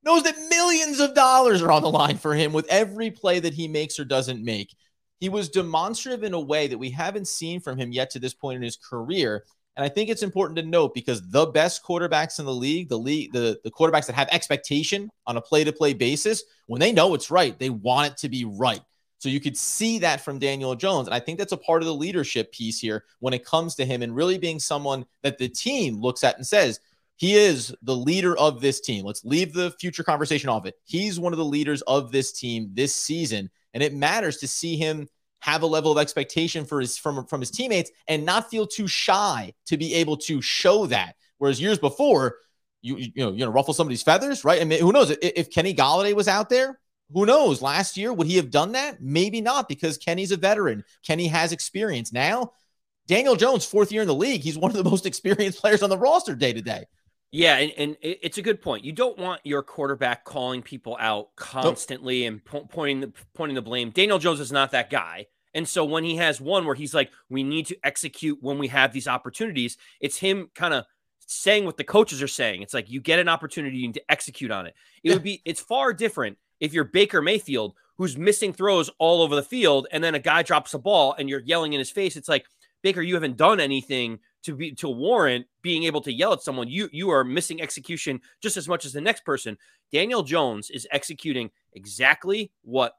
knows 0.07 0.23
that 0.23 0.39
millions 0.49 0.99
of 0.99 1.13
dollars 1.13 1.61
are 1.61 1.71
on 1.71 1.81
the 1.81 1.89
line 1.89 2.17
for 2.17 2.33
him 2.33 2.53
with 2.53 2.65
every 2.69 3.11
play 3.11 3.39
that 3.39 3.53
he 3.53 3.67
makes 3.67 3.99
or 3.99 4.05
doesn't 4.05 4.43
make. 4.43 4.75
He 5.19 5.29
was 5.29 5.49
demonstrative 5.49 6.23
in 6.23 6.33
a 6.33 6.39
way 6.39 6.67
that 6.67 6.77
we 6.77 6.89
haven't 6.89 7.27
seen 7.27 7.59
from 7.59 7.77
him 7.77 7.91
yet 7.91 8.09
to 8.11 8.19
this 8.19 8.33
point 8.33 8.55
in 8.55 8.61
his 8.61 8.77
career. 8.77 9.43
And 9.75 9.83
I 9.83 9.89
think 9.89 10.09
it's 10.09 10.23
important 10.23 10.57
to 10.57 10.63
note 10.63 10.93
because 10.93 11.29
the 11.29 11.47
best 11.47 11.83
quarterbacks 11.83 12.39
in 12.39 12.45
the 12.45 12.53
league, 12.53 12.89
the 12.89 12.97
league, 12.97 13.33
the, 13.33 13.59
the 13.63 13.71
quarterbacks 13.71 14.07
that 14.07 14.15
have 14.15 14.29
expectation 14.31 15.09
on 15.27 15.37
a 15.37 15.41
play-to-play 15.41 15.93
basis, 15.93 16.43
when 16.67 16.79
they 16.79 16.91
know 16.91 17.13
it's 17.13 17.29
right, 17.29 17.59
they 17.59 17.69
want 17.69 18.13
it 18.13 18.17
to 18.17 18.29
be 18.29 18.45
right. 18.45 18.81
So 19.19 19.29
you 19.29 19.39
could 19.39 19.57
see 19.57 19.99
that 19.99 20.21
from 20.21 20.39
Daniel 20.39 20.75
Jones. 20.75 21.07
And 21.07 21.15
I 21.15 21.19
think 21.19 21.37
that's 21.37 21.51
a 21.51 21.57
part 21.57 21.81
of 21.81 21.87
the 21.87 21.93
leadership 21.93 22.51
piece 22.51 22.79
here 22.79 23.03
when 23.19 23.33
it 23.33 23.43
comes 23.43 23.75
to 23.75 23.85
him 23.85 24.03
and 24.03 24.15
really 24.15 24.37
being 24.37 24.59
someone 24.59 25.05
that 25.23 25.37
the 25.37 25.49
team 25.49 25.99
looks 25.99 26.23
at 26.23 26.37
and 26.37 26.45
says, 26.45 26.79
he 27.17 27.35
is 27.35 27.75
the 27.81 27.95
leader 27.95 28.37
of 28.37 28.61
this 28.61 28.79
team. 28.79 29.03
Let's 29.03 29.25
leave 29.25 29.51
the 29.51 29.71
future 29.79 30.03
conversation 30.03 30.49
off 30.49 30.65
it. 30.65 30.75
He's 30.85 31.19
one 31.19 31.33
of 31.33 31.37
the 31.37 31.45
leaders 31.45 31.81
of 31.81 32.11
this 32.11 32.31
team 32.31 32.69
this 32.73 32.95
season, 32.95 33.49
and 33.73 33.83
it 33.83 33.93
matters 33.93 34.37
to 34.37 34.47
see 34.47 34.77
him 34.77 35.09
have 35.39 35.63
a 35.63 35.67
level 35.67 35.91
of 35.91 35.97
expectation 35.97 36.63
for 36.63 36.79
his 36.79 36.97
from 36.97 37.25
from 37.25 37.39
his 37.39 37.51
teammates 37.51 37.91
and 38.07 38.25
not 38.25 38.49
feel 38.49 38.65
too 38.65 38.87
shy 38.87 39.53
to 39.65 39.77
be 39.77 39.95
able 39.95 40.17
to 40.17 40.41
show 40.41 40.85
that. 40.87 41.15
Whereas 41.39 41.59
years 41.59 41.79
before, 41.79 42.37
you 42.81 42.97
you 42.97 43.11
know 43.17 43.31
you 43.31 43.45
know 43.45 43.51
ruffle 43.51 43.73
somebody's 43.73 44.03
feathers, 44.03 44.45
right? 44.45 44.61
I 44.61 44.65
mean, 44.65 44.79
who 44.79 44.91
knows 44.91 45.09
if 45.21 45.49
Kenny 45.49 45.73
Golladay 45.73 46.13
was 46.13 46.27
out 46.27 46.49
there? 46.49 46.79
Who 47.13 47.25
knows? 47.25 47.61
Last 47.61 47.97
year, 47.97 48.13
would 48.13 48.27
he 48.27 48.35
have 48.35 48.51
done 48.51 48.73
that? 48.73 49.01
Maybe 49.01 49.41
not, 49.41 49.69
because 49.69 49.97
Kenny's 49.97 50.31
a 50.31 50.37
veteran. 50.37 50.83
Kenny 51.05 51.27
has 51.27 51.51
experience 51.51 52.11
now. 52.11 52.51
Daniel 53.07 53.37
Jones, 53.37 53.65
fourth 53.65 53.91
year 53.91 54.01
in 54.01 54.07
the 54.07 54.13
league, 54.13 54.41
he's 54.41 54.57
one 54.57 54.69
of 54.69 54.77
the 54.77 54.83
most 54.83 55.05
experienced 55.07 55.59
players 55.59 55.81
on 55.81 55.89
the 55.89 55.97
roster 55.97 56.35
day 56.35 56.51
to 56.53 56.61
day. 56.61 56.85
Yeah, 57.31 57.57
and, 57.57 57.73
and, 57.77 57.97
it's 58.01 58.37
a 58.37 58.41
good 58.41 58.61
point. 58.61 58.85
You 58.85 58.93
don't 58.93 59.17
want 59.17 59.41
your 59.43 59.61
quarterback 59.61 60.23
calling 60.23 60.61
people 60.61 60.95
out 60.99 61.35
constantly 61.35 62.21
nope. 62.21 62.27
and 62.27 62.45
po- 62.45 62.67
pointing 62.71 63.01
the 63.01 63.13
pointing 63.33 63.55
the 63.55 63.61
blame. 63.61 63.89
Daniel 63.89 64.17
Jones 64.17 64.39
is 64.39 64.51
not 64.51 64.71
that 64.71 64.89
guy. 64.89 65.27
And 65.53 65.67
so 65.67 65.83
when 65.83 66.03
he 66.03 66.17
has 66.17 66.39
one 66.39 66.65
where 66.65 66.75
he's 66.75 66.93
like, 66.93 67.11
we 67.29 67.43
need 67.43 67.65
to 67.67 67.77
execute 67.83 68.37
when 68.41 68.59
we 68.59 68.67
have 68.67 68.93
these 68.93 69.07
opportunities, 69.07 69.77
it's 69.99 70.17
him 70.17 70.49
kind 70.55 70.73
of 70.73 70.85
saying 71.25 71.65
what 71.65 71.77
the 71.77 71.83
coaches 71.83 72.21
are 72.21 72.27
saying. 72.27 72.61
It's 72.61 72.73
like 72.73 72.89
you 72.89 73.01
get 73.01 73.19
an 73.19 73.27
opportunity 73.27 73.91
to 73.91 74.01
execute 74.11 74.51
on 74.51 74.67
it. 74.67 74.75
It 75.03 75.09
yeah. 75.09 75.13
would 75.15 75.23
be 75.23 75.41
it's 75.45 75.61
far 75.61 75.93
different 75.93 76.37
if 76.59 76.73
you're 76.73 76.85
Baker 76.85 77.21
Mayfield 77.21 77.75
who's 77.97 78.17
missing 78.17 78.53
throws 78.53 78.89
all 78.99 79.21
over 79.21 79.35
the 79.35 79.43
field 79.43 79.87
and 79.91 80.03
then 80.03 80.15
a 80.15 80.19
guy 80.19 80.43
drops 80.43 80.73
a 80.73 80.79
ball 80.79 81.15
and 81.17 81.27
you're 81.27 81.41
yelling 81.41 81.73
in 81.73 81.79
his 81.79 81.89
face. 81.89 82.15
It's 82.15 82.29
like, 82.29 82.45
Baker, 82.83 83.01
you 83.01 83.15
haven't 83.15 83.37
done 83.37 83.59
anything 83.59 84.19
to 84.43 84.55
be 84.55 84.71
to 84.73 84.89
warrant 84.89 85.45
being 85.61 85.83
able 85.83 86.01
to 86.01 86.13
yell 86.13 86.33
at 86.33 86.41
someone. 86.41 86.67
You 86.67 86.89
you 86.91 87.09
are 87.09 87.23
missing 87.23 87.61
execution 87.61 88.21
just 88.41 88.57
as 88.57 88.67
much 88.67 88.85
as 88.85 88.93
the 88.93 89.01
next 89.01 89.25
person. 89.25 89.57
Daniel 89.91 90.23
Jones 90.23 90.69
is 90.69 90.87
executing 90.91 91.49
exactly 91.73 92.51
what 92.61 92.93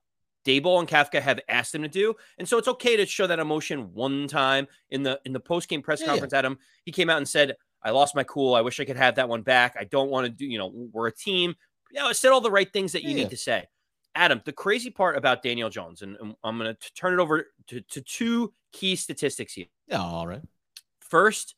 Daboll 0.45 0.79
and 0.79 0.89
Kafka 0.89 1.21
have 1.21 1.41
asked 1.49 1.75
him 1.75 1.83
to 1.83 1.89
do, 1.89 2.15
and 2.39 2.49
so 2.49 2.59
it's 2.59 2.69
okay 2.69 2.97
to 2.97 3.07
show 3.07 3.27
that 3.27 3.39
emotion 3.39 3.93
one 3.93 4.29
time 4.29 4.67
in 4.91 5.03
the 5.03 5.21
in 5.25 5.33
the 5.33 5.41
post 5.41 5.69
game 5.69 5.83
press 5.83 6.01
yeah, 6.01 6.07
conference. 6.09 6.33
Yeah. 6.33 6.41
Adam 6.41 6.59
he 6.85 6.93
came 6.93 7.11
out 7.11 7.19
and 7.19 7.29
said, 7.29 7.57
"I 7.83 7.91
lost 7.91 8.15
my 8.15 8.25
cool. 8.25 8.55
I 8.55 8.61
wish 8.61 8.81
I 8.81 8.85
could 8.85 8.97
have 8.97 9.17
that 9.17 9.29
one 9.29 9.43
back. 9.43 9.77
I 9.79 9.85
don't 9.85 10.11
want 10.11 10.27
to 10.27 10.31
do. 10.31 10.47
You 10.47 10.59
know, 10.59 10.73
we're 10.93 11.09
a 11.09 11.15
team. 11.15 11.55
You 11.91 12.01
know, 12.01 12.09
I 12.09 12.13
said 12.13 12.31
all 12.31 12.41
the 12.41 12.51
right 12.51 12.73
things 12.73 12.93
that 12.93 13.03
you 13.03 13.11
yeah. 13.11 13.17
need 13.17 13.31
to 13.31 13.37
say." 13.37 13.67
Adam, 14.15 14.43
the 14.45 14.53
crazy 14.53 14.91
part 14.91 15.17
about 15.17 15.43
Daniel 15.45 15.71
Jones, 15.71 16.03
and, 16.03 16.17
and 16.21 16.35
I'm 16.43 16.59
going 16.59 16.75
to 16.75 16.93
turn 16.95 17.13
it 17.13 17.21
over 17.23 17.47
to, 17.69 17.81
to 17.81 18.01
two 18.01 18.53
key 18.73 18.97
statistics 18.97 19.53
here. 19.53 19.67
Yeah, 19.87 20.03
all 20.03 20.27
right. 20.27 20.43
First, 21.09 21.55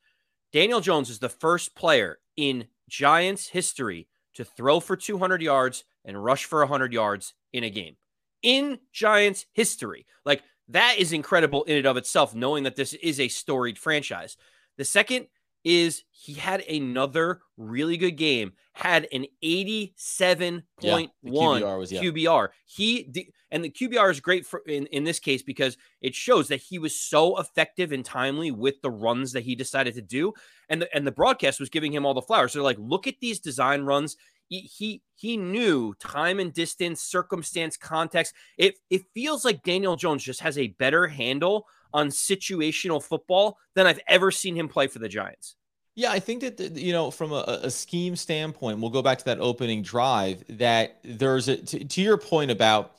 Daniel 0.52 0.80
Jones 0.80 1.10
is 1.10 1.18
the 1.18 1.28
first 1.28 1.74
player 1.74 2.18
in 2.36 2.66
Giants 2.88 3.48
history 3.48 4.08
to 4.34 4.44
throw 4.44 4.80
for 4.80 4.96
200 4.96 5.42
yards 5.42 5.84
and 6.04 6.22
rush 6.22 6.44
for 6.44 6.60
100 6.60 6.92
yards 6.92 7.34
in 7.52 7.64
a 7.64 7.70
game. 7.70 7.96
In 8.42 8.78
Giants 8.92 9.46
history. 9.52 10.06
Like 10.24 10.42
that 10.68 10.96
is 10.98 11.12
incredible 11.12 11.64
in 11.64 11.76
and 11.76 11.86
of 11.86 11.96
itself, 11.96 12.34
knowing 12.34 12.64
that 12.64 12.76
this 12.76 12.94
is 12.94 13.20
a 13.20 13.28
storied 13.28 13.78
franchise. 13.78 14.36
The 14.78 14.84
second 14.84 15.26
is 15.64 16.04
he 16.10 16.34
had 16.34 16.62
another 16.62 17.40
really 17.56 17.96
good 17.96 18.16
game, 18.16 18.52
had 18.72 19.06
an 19.12 19.26
87.1 19.44 20.62
yeah, 20.80 21.06
QBR, 21.24 21.78
was, 21.78 21.92
yeah. 21.92 22.02
QBR. 22.02 22.48
He 22.66 23.30
and 23.50 23.64
the 23.64 23.70
QBR 23.70 24.10
is 24.10 24.20
great 24.20 24.46
for 24.46 24.60
in, 24.66 24.86
in 24.86 25.04
this 25.04 25.18
case 25.18 25.42
because 25.42 25.76
it 26.00 26.14
shows 26.14 26.48
that 26.48 26.60
he 26.60 26.78
was 26.78 26.94
so 26.94 27.38
effective 27.38 27.92
and 27.92 28.04
timely 28.04 28.50
with 28.50 28.80
the 28.82 28.90
runs 28.90 29.32
that 29.32 29.42
he 29.42 29.54
decided 29.54 29.94
to 29.94 30.02
do. 30.02 30.32
And 30.68 30.82
the 30.82 30.94
and 30.96 31.06
the 31.06 31.12
broadcast 31.12 31.60
was 31.60 31.68
giving 31.68 31.92
him 31.92 32.06
all 32.06 32.14
the 32.14 32.22
flowers. 32.22 32.52
They're 32.52 32.62
like, 32.62 32.78
look 32.78 33.06
at 33.06 33.20
these 33.20 33.40
design 33.40 33.82
runs. 33.82 34.16
He, 34.48 34.60
he 34.60 35.02
he 35.14 35.36
knew 35.36 35.94
time 36.00 36.40
and 36.40 36.52
distance, 36.52 37.02
circumstance, 37.02 37.76
context. 37.76 38.34
It 38.58 38.76
it 38.88 39.02
feels 39.14 39.44
like 39.44 39.62
Daniel 39.62 39.96
Jones 39.96 40.24
just 40.24 40.40
has 40.40 40.58
a 40.58 40.68
better 40.68 41.06
handle 41.06 41.66
on 41.92 42.08
situational 42.08 43.02
football 43.02 43.58
than 43.74 43.86
I've 43.86 44.00
ever 44.06 44.30
seen 44.30 44.56
him 44.56 44.68
play 44.68 44.86
for 44.86 44.98
the 44.98 45.08
Giants. 45.08 45.56
Yeah, 45.94 46.12
I 46.12 46.20
think 46.20 46.40
that 46.40 46.76
you 46.76 46.92
know, 46.92 47.10
from 47.10 47.32
a, 47.32 47.60
a, 47.62 47.70
scheme 47.70 48.16
standpoint, 48.16 48.78
we'll 48.78 48.90
go 48.90 49.02
back 49.02 49.18
to 49.18 49.24
that 49.26 49.40
opening 49.40 49.82
drive. 49.82 50.44
That 50.48 50.98
there's 51.02 51.48
a 51.48 51.56
to, 51.56 51.84
to 51.84 52.00
your 52.00 52.16
point 52.16 52.50
about, 52.50 52.96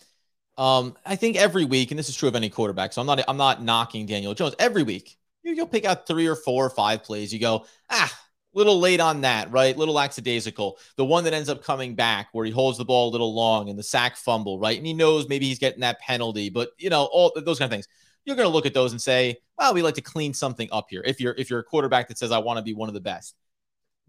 um, 0.58 0.96
I 1.06 1.16
think 1.16 1.38
every 1.38 1.66
week, 1.66 1.92
and 1.92 1.98
this 1.98 2.10
is 2.10 2.16
true 2.16 2.28
of 2.28 2.36
any 2.36 2.50
quarterback. 2.50 2.92
So 2.94 3.02
I'm 3.02 3.08
not 3.08 3.24
I'm 3.28 3.38
not 3.38 3.64
knocking 3.64 4.06
Daniel 4.06 4.34
Jones. 4.34 4.56
Every 4.60 4.84
week, 4.84 5.18
you, 5.42 5.54
you'll 5.54 5.68
pick 5.68 5.86
out 5.86 6.06
three 6.06 6.28
or 6.28 6.36
four 6.36 6.66
or 6.66 6.70
five 6.70 7.02
plays. 7.02 7.34
You 7.34 7.40
go, 7.40 7.66
ah, 7.90 8.14
little 8.54 8.80
late 8.80 9.00
on 9.00 9.22
that, 9.22 9.52
right? 9.52 9.78
Little 9.78 9.96
lackadaisical. 9.96 10.78
The 10.98 11.06
one 11.06 11.24
that 11.24 11.34
ends 11.34 11.50
up 11.50 11.64
coming 11.64 11.96
back 11.96 12.28
where 12.34 12.46
he 12.46 12.52
holds 12.52 12.78
the 12.78 12.86
ball 12.86 13.10
a 13.10 13.12
little 13.12 13.34
long 13.34 13.70
and 13.70 13.80
the 13.80 13.84
sack 13.84 14.18
fumble, 14.18 14.60
right? 14.60 14.78
And 14.78 14.86
he 14.86 14.94
knows 14.94 15.30
maybe 15.30 15.48
he's 15.48 15.60
getting 15.60 15.82
that 15.82 16.00
penalty, 16.00 16.50
but 16.50 16.72
you 16.78 16.90
know, 16.90 17.06
all 17.06 17.32
those 17.36 17.60
kind 17.60 17.72
of 17.72 17.74
things 17.74 17.88
you're 18.26 18.36
going 18.36 18.48
to 18.48 18.54
look 18.54 18.66
at 18.66 18.74
those 18.74 18.92
and 18.92 19.02
say, 19.02 19.38
well, 19.58 19.74
we 19.74 19.82
like 19.82 19.96
to 19.96 20.02
clean 20.02 20.34
something 20.34 20.70
up 20.72 20.88
here. 20.90 21.04
If 21.06 21.20
you're 21.20 21.36
if 21.38 21.50
you're 21.50 21.60
a 21.60 21.64
quarterback 21.64 22.08
that 22.08 22.18
says 22.18 22.32
I 22.32 22.40
want 22.40 22.58
to 22.58 22.64
be 22.64 22.74
one 22.74 22.90
of 22.90 22.94
the 22.94 23.02
best. 23.02 23.36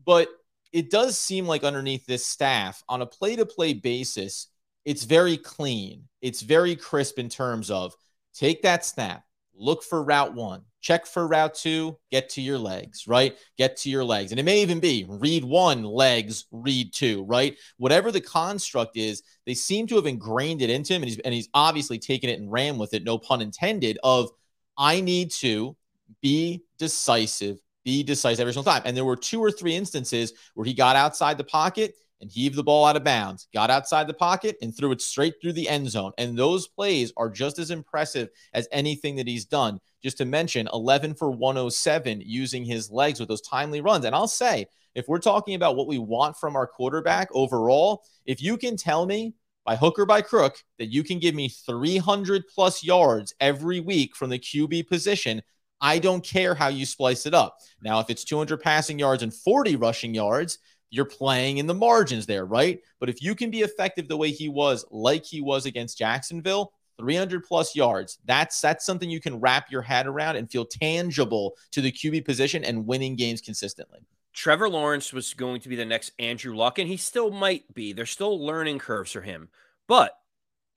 But 0.04 0.28
it 0.72 0.90
does 0.90 1.18
seem 1.18 1.46
like 1.46 1.64
underneath 1.64 2.06
this 2.06 2.24
staff 2.26 2.82
on 2.88 3.02
a 3.02 3.06
play-to-play 3.06 3.74
basis, 3.74 4.48
it's 4.84 5.04
very 5.04 5.36
clean. 5.36 6.08
It's 6.20 6.40
very 6.40 6.76
crisp 6.76 7.18
in 7.18 7.28
terms 7.28 7.70
of 7.70 7.94
take 8.34 8.62
that 8.62 8.84
snap, 8.84 9.24
look 9.54 9.82
for 9.82 10.02
route 10.02 10.34
1, 10.34 10.62
check 10.82 11.06
for 11.06 11.26
route 11.26 11.54
two, 11.54 11.96
get 12.10 12.28
to 12.28 12.42
your 12.42 12.58
legs, 12.58 13.06
right? 13.06 13.38
Get 13.56 13.76
to 13.78 13.90
your 13.90 14.04
legs. 14.04 14.32
And 14.32 14.38
it 14.40 14.42
may 14.42 14.60
even 14.60 14.80
be 14.80 15.06
read 15.08 15.44
one, 15.44 15.84
legs, 15.84 16.44
read 16.50 16.92
two, 16.92 17.24
right? 17.24 17.56
Whatever 17.78 18.12
the 18.12 18.20
construct 18.20 18.96
is, 18.96 19.22
they 19.46 19.54
seem 19.54 19.86
to 19.86 19.94
have 19.94 20.06
ingrained 20.06 20.60
it 20.60 20.70
into 20.70 20.92
him. 20.92 21.02
And 21.02 21.08
he's, 21.08 21.18
and 21.20 21.32
he's 21.32 21.48
obviously 21.54 21.98
taken 21.98 22.28
it 22.28 22.40
and 22.40 22.50
ran 22.52 22.76
with 22.76 22.92
it, 22.94 23.04
no 23.04 23.16
pun 23.16 23.40
intended, 23.40 23.98
of 24.02 24.30
I 24.76 25.00
need 25.00 25.30
to 25.32 25.76
be 26.20 26.64
decisive, 26.78 27.58
be 27.84 28.02
decisive 28.02 28.40
every 28.40 28.52
single 28.52 28.70
time. 28.70 28.82
And 28.84 28.96
there 28.96 29.04
were 29.04 29.16
two 29.16 29.40
or 29.40 29.50
three 29.50 29.76
instances 29.76 30.32
where 30.54 30.66
he 30.66 30.74
got 30.74 30.96
outside 30.96 31.38
the 31.38 31.44
pocket 31.44 31.94
and 32.22 32.30
heaved 32.30 32.56
the 32.56 32.62
ball 32.62 32.86
out 32.86 32.96
of 32.96 33.04
bounds, 33.04 33.48
got 33.52 33.68
outside 33.68 34.06
the 34.06 34.14
pocket 34.14 34.56
and 34.62 34.74
threw 34.74 34.92
it 34.92 35.02
straight 35.02 35.34
through 35.40 35.52
the 35.52 35.68
end 35.68 35.90
zone. 35.90 36.12
And 36.16 36.38
those 36.38 36.68
plays 36.68 37.12
are 37.16 37.28
just 37.28 37.58
as 37.58 37.70
impressive 37.70 38.30
as 38.54 38.68
anything 38.72 39.16
that 39.16 39.26
he's 39.26 39.44
done. 39.44 39.80
Just 40.02 40.18
to 40.18 40.24
mention, 40.24 40.68
11 40.72 41.14
for 41.14 41.30
107 41.30 42.22
using 42.24 42.64
his 42.64 42.90
legs 42.90 43.20
with 43.20 43.28
those 43.28 43.42
timely 43.42 43.80
runs. 43.80 44.04
And 44.04 44.14
I'll 44.14 44.28
say, 44.28 44.66
if 44.94 45.08
we're 45.08 45.18
talking 45.18 45.54
about 45.54 45.76
what 45.76 45.88
we 45.88 45.98
want 45.98 46.36
from 46.36 46.54
our 46.56 46.66
quarterback 46.66 47.28
overall, 47.32 48.02
if 48.24 48.40
you 48.40 48.56
can 48.56 48.76
tell 48.76 49.04
me 49.04 49.34
by 49.64 49.76
hook 49.76 49.98
or 49.98 50.06
by 50.06 50.22
crook 50.22 50.62
that 50.78 50.92
you 50.92 51.02
can 51.02 51.18
give 51.18 51.34
me 51.34 51.48
300 51.48 52.44
plus 52.54 52.84
yards 52.84 53.34
every 53.40 53.80
week 53.80 54.14
from 54.16 54.30
the 54.30 54.38
QB 54.38 54.88
position, 54.88 55.42
I 55.80 55.98
don't 55.98 56.24
care 56.24 56.54
how 56.54 56.68
you 56.68 56.86
splice 56.86 57.26
it 57.26 57.34
up. 57.34 57.58
Now, 57.82 57.98
if 57.98 58.08
it's 58.08 58.24
200 58.24 58.60
passing 58.60 59.00
yards 59.00 59.24
and 59.24 59.34
40 59.34 59.76
rushing 59.76 60.14
yards, 60.14 60.58
you're 60.92 61.06
playing 61.06 61.56
in 61.56 61.66
the 61.66 61.74
margins 61.74 62.26
there, 62.26 62.44
right? 62.44 62.80
But 63.00 63.08
if 63.08 63.22
you 63.22 63.34
can 63.34 63.50
be 63.50 63.62
effective 63.62 64.06
the 64.06 64.16
way 64.16 64.30
he 64.30 64.50
was, 64.50 64.84
like 64.90 65.24
he 65.24 65.40
was 65.40 65.64
against 65.64 65.96
Jacksonville, 65.96 66.74
300 66.98 67.44
plus 67.44 67.74
yards, 67.74 68.18
that's 68.26 68.60
that's 68.60 68.84
something 68.84 69.08
you 69.08 69.18
can 69.18 69.40
wrap 69.40 69.70
your 69.70 69.80
head 69.80 70.06
around 70.06 70.36
and 70.36 70.50
feel 70.50 70.66
tangible 70.66 71.56
to 71.70 71.80
the 71.80 71.90
QB 71.90 72.26
position 72.26 72.62
and 72.62 72.86
winning 72.86 73.16
games 73.16 73.40
consistently. 73.40 74.00
Trevor 74.34 74.68
Lawrence 74.68 75.14
was 75.14 75.32
going 75.32 75.62
to 75.62 75.70
be 75.70 75.76
the 75.76 75.86
next 75.86 76.12
Andrew 76.18 76.54
Luck, 76.54 76.78
and 76.78 76.86
he 76.86 76.98
still 76.98 77.30
might 77.30 77.72
be. 77.72 77.94
There's 77.94 78.10
still 78.10 78.44
learning 78.44 78.78
curves 78.78 79.12
for 79.12 79.22
him. 79.22 79.48
But 79.88 80.12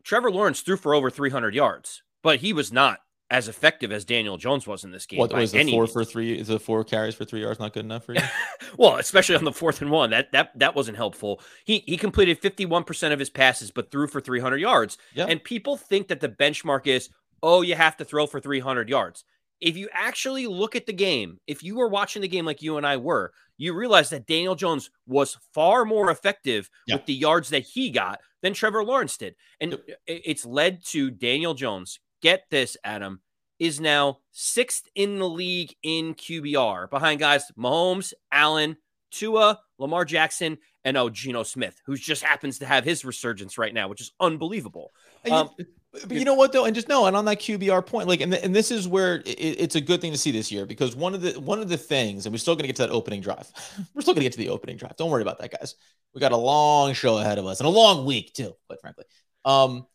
Trevor 0.03 0.31
Lawrence 0.31 0.61
threw 0.61 0.77
for 0.77 0.93
over 0.93 1.09
300 1.09 1.53
yards, 1.53 2.03
but 2.23 2.39
he 2.39 2.53
was 2.53 2.71
not 2.71 2.99
as 3.31 3.47
effective 3.47 3.91
as 3.91 4.05
Daniel 4.05 4.37
Jones 4.37 4.67
was 4.67 4.83
in 4.83 4.91
this 4.91 5.05
game. 5.05 5.19
What 5.19 5.33
was 5.33 5.51
the 5.51 5.63
four 5.63 5.83
means. 5.83 5.91
for 5.91 6.05
three? 6.05 6.37
Is 6.37 6.47
the 6.47 6.59
four 6.59 6.83
carries 6.83 7.15
for 7.15 7.25
three 7.25 7.41
yards 7.41 7.59
not 7.59 7.73
good 7.73 7.85
enough 7.85 8.05
for 8.05 8.13
you? 8.13 8.21
well, 8.77 8.97
especially 8.97 9.35
on 9.35 9.43
the 9.43 9.51
fourth 9.51 9.81
and 9.81 9.89
one, 9.89 10.11
that 10.11 10.31
that 10.31 10.57
that 10.59 10.75
wasn't 10.75 10.97
helpful. 10.97 11.41
He 11.65 11.83
he 11.87 11.97
completed 11.97 12.39
fifty 12.39 12.65
one 12.65 12.83
percent 12.83 13.13
of 13.13 13.19
his 13.19 13.29
passes, 13.29 13.71
but 13.71 13.89
threw 13.91 14.07
for 14.07 14.21
three 14.21 14.39
hundred 14.39 14.57
yards. 14.57 14.97
Yep. 15.15 15.29
And 15.29 15.43
people 15.43 15.75
think 15.75 16.07
that 16.09 16.19
the 16.19 16.29
benchmark 16.29 16.85
is, 16.85 17.09
oh, 17.41 17.61
you 17.61 17.75
have 17.75 17.97
to 17.97 18.05
throw 18.05 18.27
for 18.27 18.39
three 18.39 18.59
hundred 18.59 18.89
yards. 18.89 19.23
If 19.59 19.75
you 19.77 19.89
actually 19.91 20.45
look 20.47 20.75
at 20.75 20.85
the 20.85 20.93
game, 20.93 21.39
if 21.47 21.63
you 21.63 21.75
were 21.77 21.87
watching 21.87 22.21
the 22.21 22.27
game 22.27 22.45
like 22.45 22.61
you 22.61 22.77
and 22.77 22.85
I 22.85 22.97
were, 22.97 23.31
you 23.57 23.73
realize 23.73 24.09
that 24.09 24.27
Daniel 24.27 24.53
Jones 24.53 24.91
was 25.07 25.37
far 25.53 25.85
more 25.85 26.11
effective 26.11 26.69
with 26.91 27.05
the 27.05 27.13
yards 27.13 27.49
that 27.49 27.63
he 27.63 27.89
got 27.89 28.19
than 28.43 28.53
Trevor 28.53 28.83
Lawrence 28.83 29.17
did, 29.17 29.35
and 29.59 29.79
it's 30.05 30.45
led 30.45 30.85
to 30.87 31.09
Daniel 31.09 31.53
Jones 31.53 31.99
get 32.25 32.49
this, 32.49 32.75
Adam, 32.83 33.21
is 33.59 33.79
now 33.79 34.17
sixth 34.31 34.89
in 34.95 35.19
the 35.19 35.29
league 35.29 35.75
in 35.83 36.15
QBR 36.15 36.89
behind 36.89 37.19
guys 37.19 37.43
Mahomes, 37.55 38.13
Allen, 38.31 38.77
Tua, 39.11 39.59
Lamar 39.77 40.05
Jackson, 40.05 40.57
and 40.83 40.97
oh, 40.97 41.11
Geno 41.11 41.43
Smith, 41.43 41.79
who 41.85 41.95
just 41.95 42.23
happens 42.23 42.57
to 42.59 42.65
have 42.65 42.83
his 42.83 43.05
resurgence 43.05 43.59
right 43.59 43.73
now, 43.73 43.87
which 43.87 44.01
is 44.01 44.11
unbelievable. 44.19 44.91
Um, 45.29 45.51
you, 45.59 45.65
but 45.91 46.11
you 46.11 46.25
know 46.25 46.33
what 46.33 46.51
though, 46.51 46.65
and 46.65 46.73
just 46.73 46.89
know, 46.89 47.05
and 47.05 47.15
on 47.15 47.25
that 47.25 47.39
QBR 47.39 47.85
point, 47.85 48.07
like, 48.07 48.21
and, 48.21 48.33
and 48.33 48.55
this 48.55 48.71
is 48.71 48.87
where 48.87 49.17
it, 49.17 49.27
it's 49.27 49.75
a 49.75 49.81
good 49.81 50.01
thing 50.01 50.11
to 50.11 50.17
see 50.17 50.31
this 50.31 50.51
year 50.51 50.65
because 50.65 50.95
one 50.95 51.13
of 51.13 51.21
the 51.21 51.39
one 51.39 51.59
of 51.59 51.69
the 51.69 51.77
things, 51.77 52.25
and 52.25 52.33
we're 52.33 52.39
still 52.39 52.55
going 52.55 52.63
to 52.63 52.67
get 52.67 52.77
to 52.77 52.81
that 52.87 52.91
opening 52.91 53.21
drive. 53.21 53.47
we're 53.93 54.01
still 54.01 54.15
going 54.15 54.23
to 54.23 54.29
get 54.29 54.33
to 54.33 54.39
the 54.39 54.49
opening 54.49 54.77
drive. 54.77 54.95
Don't 54.97 55.11
worry 55.11 55.21
about 55.21 55.37
that, 55.39 55.51
guys. 55.51 55.75
We 56.15 56.21
got 56.21 56.31
a 56.31 56.37
long 56.37 56.93
show 56.93 57.19
ahead 57.19 57.37
of 57.37 57.45
us 57.45 57.59
and 57.59 57.67
a 57.67 57.69
long 57.69 58.05
week 58.05 58.33
too, 58.33 58.55
quite 58.67 58.81
frankly. 58.81 59.05
Um, 59.45 59.85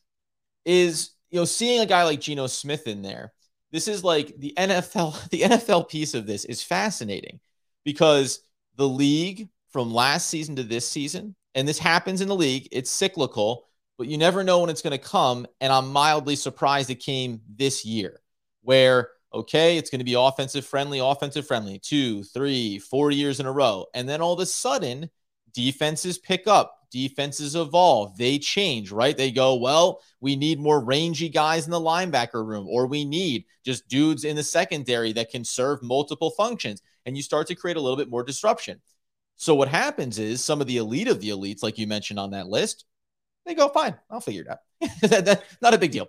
is 0.64 1.10
you 1.30 1.38
know, 1.38 1.44
seeing 1.44 1.80
a 1.80 1.86
guy 1.86 2.04
like 2.04 2.20
Geno 2.20 2.46
Smith 2.46 2.86
in 2.86 3.02
there, 3.02 3.32
this 3.72 3.88
is 3.88 4.02
like 4.04 4.34
the 4.38 4.52
NFL, 4.56 5.28
the 5.30 5.42
NFL 5.42 5.88
piece 5.88 6.14
of 6.14 6.26
this 6.26 6.44
is 6.44 6.62
fascinating 6.62 7.40
because 7.84 8.40
the 8.76 8.88
league 8.88 9.48
from 9.70 9.92
last 9.92 10.28
season 10.28 10.56
to 10.56 10.62
this 10.62 10.88
season, 10.88 11.34
and 11.54 11.66
this 11.66 11.78
happens 11.78 12.20
in 12.20 12.28
the 12.28 12.34
league, 12.34 12.68
it's 12.72 12.90
cyclical, 12.90 13.68
but 13.98 14.08
you 14.08 14.18
never 14.18 14.42
know 14.42 14.60
when 14.60 14.70
it's 14.70 14.82
going 14.82 14.98
to 14.98 14.98
come. 14.98 15.46
And 15.60 15.72
I'm 15.72 15.92
mildly 15.92 16.36
surprised 16.36 16.90
it 16.90 16.96
came 16.96 17.40
this 17.48 17.84
year, 17.84 18.20
where, 18.62 19.10
okay, 19.32 19.76
it's 19.76 19.90
going 19.90 19.98
to 20.00 20.04
be 20.04 20.14
offensive 20.14 20.64
friendly, 20.64 20.98
offensive 20.98 21.46
friendly, 21.46 21.78
two, 21.78 22.24
three, 22.24 22.78
four 22.78 23.10
years 23.10 23.40
in 23.40 23.46
a 23.46 23.52
row. 23.52 23.86
And 23.94 24.08
then 24.08 24.20
all 24.20 24.32
of 24.32 24.40
a 24.40 24.46
sudden, 24.46 25.10
defenses 25.52 26.18
pick 26.18 26.46
up 26.46 26.80
defenses 26.90 27.54
evolve, 27.54 28.16
they 28.16 28.38
change, 28.38 28.90
right? 28.90 29.16
They 29.16 29.30
go, 29.30 29.54
well, 29.54 30.00
we 30.20 30.36
need 30.36 30.60
more 30.60 30.80
rangy 30.80 31.28
guys 31.28 31.64
in 31.64 31.70
the 31.70 31.80
linebacker 31.80 32.44
room, 32.44 32.66
or 32.68 32.86
we 32.86 33.04
need 33.04 33.44
just 33.64 33.88
dudes 33.88 34.24
in 34.24 34.36
the 34.36 34.42
secondary 34.42 35.12
that 35.12 35.30
can 35.30 35.44
serve 35.44 35.82
multiple 35.82 36.30
functions. 36.30 36.82
And 37.06 37.16
you 37.16 37.22
start 37.22 37.46
to 37.46 37.54
create 37.54 37.76
a 37.76 37.80
little 37.80 37.96
bit 37.96 38.10
more 38.10 38.22
disruption. 38.22 38.80
So 39.36 39.54
what 39.54 39.68
happens 39.68 40.18
is 40.18 40.44
some 40.44 40.60
of 40.60 40.66
the 40.66 40.76
elite 40.76 41.08
of 41.08 41.20
the 41.20 41.30
elites, 41.30 41.62
like 41.62 41.78
you 41.78 41.86
mentioned 41.86 42.18
on 42.18 42.32
that 42.32 42.48
list, 42.48 42.84
they 43.46 43.54
go, 43.54 43.68
fine, 43.68 43.94
I'll 44.10 44.20
figure 44.20 44.42
it 44.42 44.48
out. 44.48 45.40
not 45.62 45.74
a 45.74 45.78
big 45.78 45.92
deal. 45.92 46.08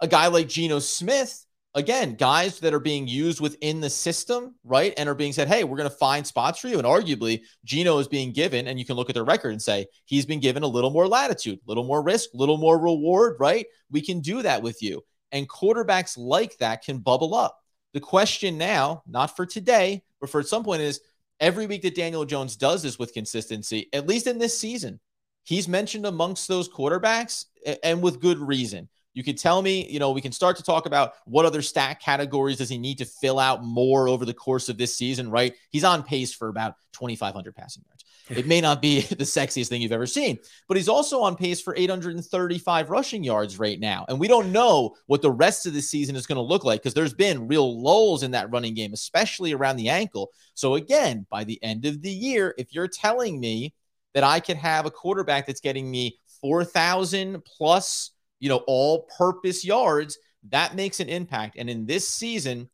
A 0.00 0.08
guy 0.08 0.28
like 0.28 0.48
Geno 0.48 0.78
Smith, 0.78 1.44
again, 1.74 2.14
guys 2.14 2.58
that 2.60 2.74
are 2.74 2.80
being 2.80 3.06
used 3.06 3.40
within 3.40 3.80
the 3.80 3.90
system, 3.90 4.54
right? 4.64 4.92
And 4.96 5.08
are 5.08 5.14
being 5.14 5.32
said, 5.32 5.48
hey, 5.48 5.64
we're 5.64 5.76
going 5.76 5.88
to 5.88 5.96
find 5.96 6.26
spots 6.26 6.58
for 6.58 6.68
you. 6.68 6.78
And 6.78 6.86
arguably, 6.86 7.42
Geno 7.64 7.98
is 7.98 8.08
being 8.08 8.32
given, 8.32 8.66
and 8.66 8.78
you 8.78 8.84
can 8.84 8.96
look 8.96 9.08
at 9.08 9.14
their 9.14 9.24
record 9.24 9.50
and 9.50 9.62
say, 9.62 9.86
he's 10.04 10.26
been 10.26 10.40
given 10.40 10.62
a 10.62 10.68
little 10.68 10.90
more 10.90 11.06
latitude, 11.06 11.58
a 11.58 11.68
little 11.68 11.84
more 11.84 12.02
risk, 12.02 12.30
a 12.34 12.36
little 12.36 12.58
more 12.58 12.78
reward, 12.78 13.36
right? 13.38 13.66
We 13.90 14.00
can 14.00 14.20
do 14.20 14.42
that 14.42 14.62
with 14.62 14.82
you. 14.82 15.02
And 15.32 15.48
quarterbacks 15.48 16.18
like 16.18 16.58
that 16.58 16.82
can 16.82 16.98
bubble 16.98 17.34
up. 17.34 17.56
The 17.92 18.00
question 18.00 18.58
now, 18.58 19.02
not 19.06 19.36
for 19.36 19.46
today, 19.46 20.02
but 20.20 20.30
for 20.30 20.40
at 20.40 20.48
some 20.48 20.64
point, 20.64 20.82
is 20.82 21.00
every 21.38 21.66
week 21.66 21.82
that 21.82 21.94
Daniel 21.94 22.24
Jones 22.24 22.56
does 22.56 22.82
this 22.82 22.98
with 22.98 23.14
consistency, 23.14 23.88
at 23.92 24.06
least 24.06 24.26
in 24.26 24.38
this 24.38 24.58
season, 24.58 25.00
he's 25.44 25.68
mentioned 25.68 26.06
amongst 26.06 26.48
those 26.48 26.68
quarterbacks 26.68 27.46
and 27.82 28.02
with 28.02 28.20
good 28.20 28.38
reason. 28.38 28.88
You 29.12 29.24
could 29.24 29.38
tell 29.38 29.60
me, 29.60 29.88
you 29.90 29.98
know, 29.98 30.12
we 30.12 30.20
can 30.20 30.32
start 30.32 30.56
to 30.58 30.62
talk 30.62 30.86
about 30.86 31.14
what 31.24 31.44
other 31.44 31.62
stat 31.62 32.00
categories 32.00 32.58
does 32.58 32.68
he 32.68 32.78
need 32.78 32.98
to 32.98 33.04
fill 33.04 33.38
out 33.38 33.64
more 33.64 34.08
over 34.08 34.24
the 34.24 34.34
course 34.34 34.68
of 34.68 34.78
this 34.78 34.96
season, 34.96 35.30
right? 35.30 35.54
He's 35.70 35.84
on 35.84 36.02
pace 36.02 36.32
for 36.32 36.48
about 36.48 36.74
2,500 36.92 37.54
passing 37.54 37.82
yards. 37.88 38.04
It 38.30 38.46
may 38.46 38.60
not 38.60 38.80
be 38.80 39.00
the 39.08 39.24
sexiest 39.24 39.68
thing 39.68 39.82
you've 39.82 39.92
ever 39.92 40.06
seen, 40.06 40.38
but 40.68 40.76
he's 40.76 40.88
also 40.88 41.20
on 41.22 41.34
pace 41.36 41.60
for 41.60 41.74
835 41.76 42.90
rushing 42.90 43.24
yards 43.24 43.58
right 43.58 43.80
now. 43.80 44.04
And 44.08 44.20
we 44.20 44.28
don't 44.28 44.52
know 44.52 44.94
what 45.06 45.22
the 45.22 45.32
rest 45.32 45.66
of 45.66 45.74
the 45.74 45.82
season 45.82 46.14
is 46.14 46.26
going 46.26 46.36
to 46.36 46.42
look 46.42 46.64
like 46.64 46.80
because 46.80 46.94
there's 46.94 47.14
been 47.14 47.48
real 47.48 47.82
lulls 47.82 48.22
in 48.22 48.30
that 48.30 48.50
running 48.50 48.74
game, 48.74 48.92
especially 48.92 49.52
around 49.52 49.76
the 49.76 49.88
ankle. 49.88 50.30
So, 50.54 50.76
again, 50.76 51.26
by 51.30 51.44
the 51.44 51.62
end 51.62 51.84
of 51.84 52.02
the 52.02 52.10
year, 52.10 52.54
if 52.58 52.72
you're 52.72 52.88
telling 52.88 53.40
me 53.40 53.74
that 54.14 54.24
I 54.24 54.40
could 54.40 54.56
have 54.56 54.86
a 54.86 54.90
quarterback 54.90 55.46
that's 55.46 55.60
getting 55.60 55.90
me 55.90 56.18
4,000 56.40 57.44
plus 57.44 58.12
you 58.40 58.48
know, 58.48 58.62
all 58.66 59.06
purpose 59.16 59.64
yards, 59.64 60.18
that 60.48 60.74
makes 60.74 61.00
an 61.00 61.08
impact. 61.08 61.56
And 61.58 61.70
in 61.70 61.86
this 61.86 62.08
season, 62.08 62.68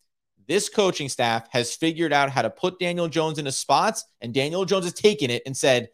this 0.49 0.69
coaching 0.69 1.09
staff 1.09 1.49
has 1.51 1.75
figured 1.75 2.13
out 2.13 2.31
how 2.31 2.43
to 2.43 2.51
put 2.51 2.79
Daniel 2.79 3.09
Jones 3.09 3.39
into 3.39 3.53
spots, 3.53 4.05
and 4.21 4.33
Daniel 4.33 4.65
Jones 4.65 4.85
has 4.85 4.95
taken 4.95 5.31
it 5.31 5.43
and 5.45 5.57
said, 5.57 5.89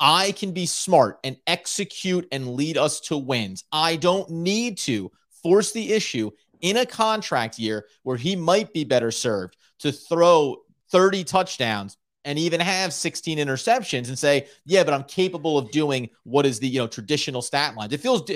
I 0.00 0.32
can 0.32 0.52
be 0.52 0.66
smart 0.66 1.18
and 1.24 1.36
execute 1.46 2.26
and 2.32 2.54
lead 2.54 2.78
us 2.78 3.00
to 3.00 3.18
wins. 3.18 3.64
I 3.72 3.96
don't 3.96 4.30
need 4.30 4.78
to 4.78 5.10
force 5.42 5.72
the 5.72 5.92
issue 5.92 6.30
in 6.60 6.78
a 6.78 6.86
contract 6.86 7.58
year 7.58 7.86
where 8.02 8.16
he 8.16 8.36
might 8.36 8.72
be 8.72 8.84
better 8.84 9.10
served 9.10 9.56
to 9.80 9.92
throw 9.92 10.56
30 10.90 11.24
touchdowns 11.24 11.96
and 12.24 12.38
even 12.38 12.60
have 12.60 12.92
16 12.92 13.38
interceptions 13.38 14.08
and 14.08 14.18
say, 14.18 14.46
yeah, 14.64 14.84
but 14.84 14.94
I'm 14.94 15.04
capable 15.04 15.58
of 15.58 15.70
doing 15.70 16.10
what 16.24 16.46
is 16.46 16.58
the, 16.58 16.68
you 16.68 16.78
know, 16.78 16.86
traditional 16.86 17.42
stat 17.42 17.74
lines. 17.76 17.92
It 17.92 18.00
feels 18.00 18.28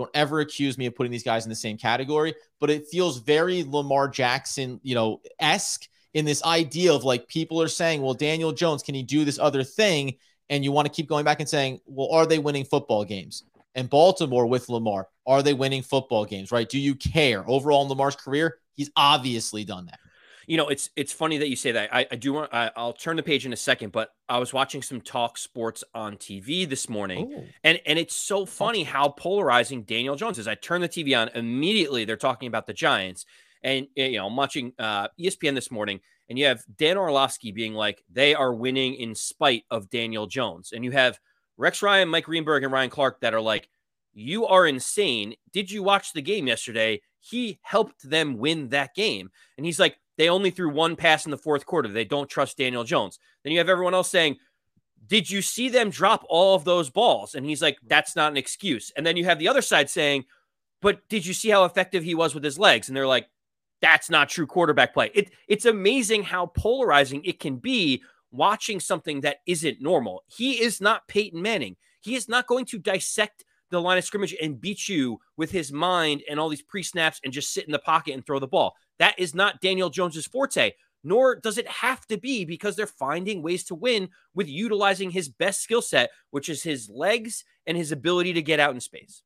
don't 0.00 0.10
ever 0.14 0.40
accuse 0.40 0.78
me 0.78 0.86
of 0.86 0.94
putting 0.94 1.12
these 1.12 1.22
guys 1.22 1.44
in 1.44 1.50
the 1.50 1.56
same 1.56 1.76
category, 1.76 2.34
but 2.58 2.70
it 2.70 2.86
feels 2.90 3.18
very 3.18 3.62
Lamar 3.62 4.08
Jackson, 4.08 4.80
you 4.82 4.94
know, 4.94 5.20
esque 5.38 5.88
in 6.14 6.24
this 6.24 6.42
idea 6.44 6.92
of 6.92 7.04
like 7.04 7.28
people 7.28 7.60
are 7.62 7.68
saying, 7.68 8.02
well, 8.02 8.14
Daniel 8.14 8.52
Jones, 8.52 8.82
can 8.82 8.94
he 8.94 9.02
do 9.02 9.24
this 9.24 9.38
other 9.38 9.62
thing? 9.62 10.16
And 10.48 10.64
you 10.64 10.72
want 10.72 10.86
to 10.86 10.92
keep 10.92 11.08
going 11.08 11.24
back 11.24 11.40
and 11.40 11.48
saying, 11.48 11.80
well, 11.86 12.08
are 12.12 12.26
they 12.26 12.38
winning 12.38 12.64
football 12.64 13.04
games? 13.04 13.44
And 13.76 13.88
Baltimore 13.88 14.46
with 14.46 14.68
Lamar, 14.68 15.06
are 15.26 15.42
they 15.42 15.54
winning 15.54 15.82
football 15.82 16.24
games, 16.24 16.50
right? 16.50 16.68
Do 16.68 16.78
you 16.78 16.96
care 16.96 17.48
overall 17.48 17.82
in 17.84 17.88
Lamar's 17.88 18.16
career? 18.16 18.58
He's 18.74 18.90
obviously 18.96 19.64
done 19.64 19.86
that 19.86 20.00
you 20.50 20.56
know, 20.56 20.66
it's 20.66 20.90
it's 20.96 21.12
funny 21.12 21.38
that 21.38 21.48
you 21.48 21.54
say 21.54 21.70
that. 21.70 21.94
I, 21.94 22.08
I 22.10 22.16
do 22.16 22.32
want. 22.32 22.52
I, 22.52 22.72
will 22.76 22.92
turn 22.92 23.14
the 23.14 23.22
page 23.22 23.46
in 23.46 23.52
a 23.52 23.56
second, 23.56 23.92
but 23.92 24.10
I 24.28 24.38
was 24.38 24.52
watching 24.52 24.82
some 24.82 25.00
talk 25.00 25.38
sports 25.38 25.84
on 25.94 26.16
TV 26.16 26.68
this 26.68 26.88
morning, 26.88 27.32
Ooh. 27.32 27.44
and 27.62 27.80
and 27.86 28.00
it's 28.00 28.16
so 28.16 28.44
funny 28.44 28.82
how 28.82 29.10
polarizing 29.10 29.84
Daniel 29.84 30.16
Jones 30.16 30.40
is. 30.40 30.48
I 30.48 30.56
turn 30.56 30.80
the 30.80 30.88
TV 30.88 31.16
on 31.16 31.28
immediately. 31.36 32.04
They're 32.04 32.16
talking 32.16 32.48
about 32.48 32.66
the 32.66 32.72
Giants, 32.72 33.26
and 33.62 33.86
eh, 33.96 34.08
you 34.08 34.18
know, 34.18 34.26
I'm 34.26 34.34
watching 34.34 34.72
uh, 34.76 35.06
ESPN 35.20 35.54
this 35.54 35.70
morning, 35.70 36.00
and 36.28 36.36
you 36.36 36.46
have 36.46 36.64
Dan 36.76 36.98
Orlovsky 36.98 37.52
being 37.52 37.74
like, 37.74 38.02
they 38.10 38.34
are 38.34 38.52
winning 38.52 38.94
in 38.94 39.14
spite 39.14 39.62
of 39.70 39.88
Daniel 39.88 40.26
Jones, 40.26 40.72
and 40.72 40.84
you 40.84 40.90
have 40.90 41.20
Rex 41.58 41.80
Ryan, 41.80 42.08
Mike 42.08 42.24
Greenberg, 42.24 42.64
and 42.64 42.72
Ryan 42.72 42.90
Clark 42.90 43.20
that 43.20 43.34
are 43.34 43.40
like, 43.40 43.68
you 44.12 44.46
are 44.46 44.66
insane. 44.66 45.36
Did 45.52 45.70
you 45.70 45.84
watch 45.84 46.12
the 46.12 46.22
game 46.22 46.48
yesterday? 46.48 47.02
He 47.20 47.60
helped 47.62 48.02
them 48.02 48.36
win 48.36 48.70
that 48.70 48.96
game, 48.96 49.30
and 49.56 49.64
he's 49.64 49.78
like 49.78 49.96
they 50.20 50.28
only 50.28 50.50
threw 50.50 50.68
one 50.68 50.96
pass 50.96 51.24
in 51.24 51.30
the 51.30 51.38
fourth 51.38 51.64
quarter. 51.64 51.88
They 51.88 52.04
don't 52.04 52.28
trust 52.28 52.58
Daniel 52.58 52.84
Jones. 52.84 53.18
Then 53.42 53.52
you 53.52 53.58
have 53.58 53.70
everyone 53.70 53.94
else 53.94 54.10
saying, 54.10 54.36
Did 55.06 55.30
you 55.30 55.40
see 55.40 55.70
them 55.70 55.88
drop 55.88 56.26
all 56.28 56.54
of 56.54 56.64
those 56.64 56.90
balls? 56.90 57.34
And 57.34 57.46
he's 57.46 57.62
like, 57.62 57.78
That's 57.86 58.14
not 58.14 58.30
an 58.30 58.36
excuse. 58.36 58.92
And 58.94 59.06
then 59.06 59.16
you 59.16 59.24
have 59.24 59.38
the 59.38 59.48
other 59.48 59.62
side 59.62 59.88
saying, 59.88 60.26
But 60.82 61.08
did 61.08 61.24
you 61.24 61.32
see 61.32 61.48
how 61.48 61.64
effective 61.64 62.04
he 62.04 62.14
was 62.14 62.34
with 62.34 62.44
his 62.44 62.58
legs? 62.58 62.88
And 62.88 62.94
they're 62.94 63.06
like, 63.06 63.30
That's 63.80 64.10
not 64.10 64.28
true 64.28 64.46
quarterback 64.46 64.92
play. 64.92 65.10
It, 65.14 65.30
it's 65.48 65.64
amazing 65.64 66.24
how 66.24 66.46
polarizing 66.46 67.24
it 67.24 67.40
can 67.40 67.56
be 67.56 68.02
watching 68.30 68.78
something 68.78 69.22
that 69.22 69.38
isn't 69.46 69.80
normal. 69.80 70.22
He 70.26 70.62
is 70.62 70.82
not 70.82 71.08
Peyton 71.08 71.40
Manning. 71.40 71.76
He 72.02 72.14
is 72.14 72.28
not 72.28 72.46
going 72.46 72.66
to 72.66 72.78
dissect 72.78 73.46
the 73.70 73.80
line 73.80 73.98
of 73.98 74.04
scrimmage 74.04 74.34
and 74.40 74.60
beat 74.60 74.88
you 74.88 75.20
with 75.36 75.50
his 75.50 75.72
mind 75.72 76.22
and 76.28 76.38
all 76.38 76.48
these 76.48 76.62
pre 76.62 76.82
snaps 76.82 77.20
and 77.24 77.32
just 77.32 77.52
sit 77.52 77.64
in 77.64 77.72
the 77.72 77.78
pocket 77.78 78.14
and 78.14 78.24
throw 78.24 78.38
the 78.38 78.46
ball. 78.46 78.74
That 78.98 79.18
is 79.18 79.34
not 79.34 79.60
Daniel 79.60 79.90
Jones's 79.90 80.26
forte, 80.26 80.72
nor 81.02 81.36
does 81.36 81.58
it 81.58 81.68
have 81.68 82.06
to 82.06 82.18
be 82.18 82.44
because 82.44 82.76
they're 82.76 82.86
finding 82.86 83.42
ways 83.42 83.64
to 83.64 83.74
win 83.74 84.10
with 84.34 84.48
utilizing 84.48 85.10
his 85.10 85.28
best 85.28 85.62
skill 85.62 85.82
set, 85.82 86.10
which 86.30 86.48
is 86.48 86.62
his 86.62 86.90
legs 86.90 87.44
and 87.66 87.76
his 87.76 87.92
ability 87.92 88.32
to 88.34 88.42
get 88.42 88.60
out 88.60 88.74
in 88.74 88.80
space. 88.80 89.22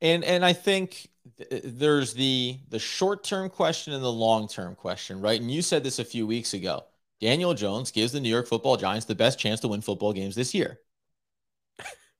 And 0.00 0.24
and 0.24 0.44
I 0.44 0.52
think 0.52 1.08
th- 1.38 1.52
uh, 1.52 1.60
there's 1.64 2.14
the 2.14 2.58
the 2.68 2.78
short-term 2.78 3.50
question 3.50 3.92
and 3.92 4.02
the 4.02 4.12
long-term 4.12 4.74
question, 4.74 5.20
right? 5.20 5.40
And 5.40 5.50
you 5.50 5.62
said 5.62 5.84
this 5.84 5.98
a 6.00 6.04
few 6.04 6.26
weeks 6.26 6.54
ago. 6.54 6.84
Daniel 7.20 7.54
Jones 7.54 7.92
gives 7.92 8.10
the 8.10 8.20
New 8.20 8.28
York 8.28 8.48
Football 8.48 8.76
Giants 8.76 9.06
the 9.06 9.14
best 9.14 9.38
chance 9.38 9.60
to 9.60 9.68
win 9.68 9.80
football 9.80 10.12
games 10.12 10.34
this 10.34 10.52
year. 10.52 10.80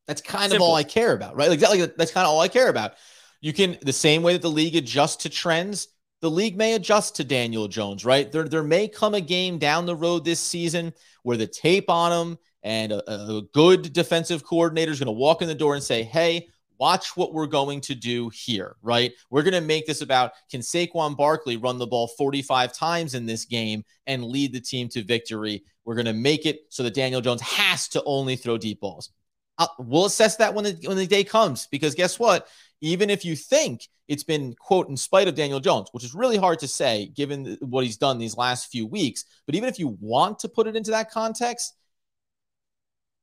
That's 0.06 0.20
kind 0.20 0.50
Simple. 0.50 0.66
of 0.66 0.70
all 0.70 0.76
I 0.76 0.82
care 0.82 1.12
about, 1.12 1.36
right? 1.36 1.50
Exactly. 1.50 1.84
That's 1.96 2.10
kind 2.10 2.26
of 2.26 2.32
all 2.32 2.40
I 2.40 2.48
care 2.48 2.68
about. 2.68 2.94
You 3.40 3.52
can 3.52 3.78
the 3.82 3.92
same 3.92 4.22
way 4.22 4.32
that 4.32 4.42
the 4.42 4.50
league 4.50 4.76
adjusts 4.76 5.16
to 5.24 5.28
trends, 5.28 5.88
the 6.20 6.30
league 6.30 6.56
may 6.56 6.74
adjust 6.74 7.16
to 7.16 7.24
Daniel 7.24 7.68
Jones, 7.68 8.04
right? 8.04 8.30
There, 8.30 8.48
there 8.48 8.62
may 8.62 8.88
come 8.88 9.14
a 9.14 9.20
game 9.20 9.58
down 9.58 9.86
the 9.86 9.96
road 9.96 10.24
this 10.24 10.40
season 10.40 10.92
where 11.22 11.36
the 11.36 11.46
tape 11.46 11.90
on 11.90 12.12
him 12.12 12.38
and 12.62 12.92
a, 12.92 13.10
a 13.10 13.42
good 13.52 13.92
defensive 13.92 14.44
coordinator 14.44 14.92
is 14.92 15.00
going 15.00 15.06
to 15.06 15.12
walk 15.12 15.42
in 15.42 15.48
the 15.48 15.54
door 15.54 15.74
and 15.74 15.82
say, 15.82 16.02
hey, 16.04 16.48
watch 16.78 17.16
what 17.16 17.32
we're 17.32 17.46
going 17.46 17.80
to 17.80 17.94
do 17.94 18.28
here, 18.30 18.76
right? 18.82 19.12
We're 19.30 19.42
going 19.42 19.54
to 19.54 19.60
make 19.60 19.86
this 19.86 20.00
about 20.00 20.32
can 20.50 20.60
Saquon 20.60 21.16
Barkley 21.16 21.56
run 21.56 21.78
the 21.78 21.86
ball 21.86 22.08
45 22.08 22.72
times 22.72 23.14
in 23.14 23.26
this 23.26 23.44
game 23.44 23.84
and 24.06 24.24
lead 24.24 24.52
the 24.52 24.60
team 24.60 24.88
to 24.90 25.02
victory? 25.02 25.64
We're 25.84 25.94
going 25.94 26.06
to 26.06 26.12
make 26.12 26.46
it 26.46 26.60
so 26.70 26.82
that 26.82 26.94
Daniel 26.94 27.20
Jones 27.20 27.40
has 27.40 27.88
to 27.88 28.02
only 28.04 28.36
throw 28.36 28.58
deep 28.58 28.80
balls. 28.80 29.10
Uh, 29.58 29.66
we'll 29.78 30.06
assess 30.06 30.36
that 30.36 30.54
when 30.54 30.64
the, 30.64 30.78
when 30.86 30.96
the 30.96 31.06
day 31.06 31.24
comes 31.24 31.66
because 31.70 31.94
guess 31.94 32.18
what? 32.18 32.48
even 32.82 33.08
if 33.08 33.24
you 33.24 33.34
think 33.34 33.88
it's 34.08 34.24
been, 34.24 34.54
quote, 34.58 34.88
in 34.88 34.96
spite 34.96 35.28
of 35.28 35.36
Daniel 35.36 35.60
Jones, 35.60 35.88
which 35.92 36.04
is 36.04 36.14
really 36.14 36.36
hard 36.36 36.58
to 36.58 36.68
say 36.68 37.06
given 37.14 37.56
what 37.60 37.84
he's 37.84 37.96
done 37.96 38.18
these 38.18 38.36
last 38.36 38.70
few 38.70 38.86
weeks. 38.86 39.24
But 39.46 39.54
even 39.54 39.68
if 39.68 39.78
you 39.78 39.96
want 40.00 40.40
to 40.40 40.48
put 40.48 40.66
it 40.66 40.76
into 40.76 40.90
that 40.90 41.10
context, 41.10 41.74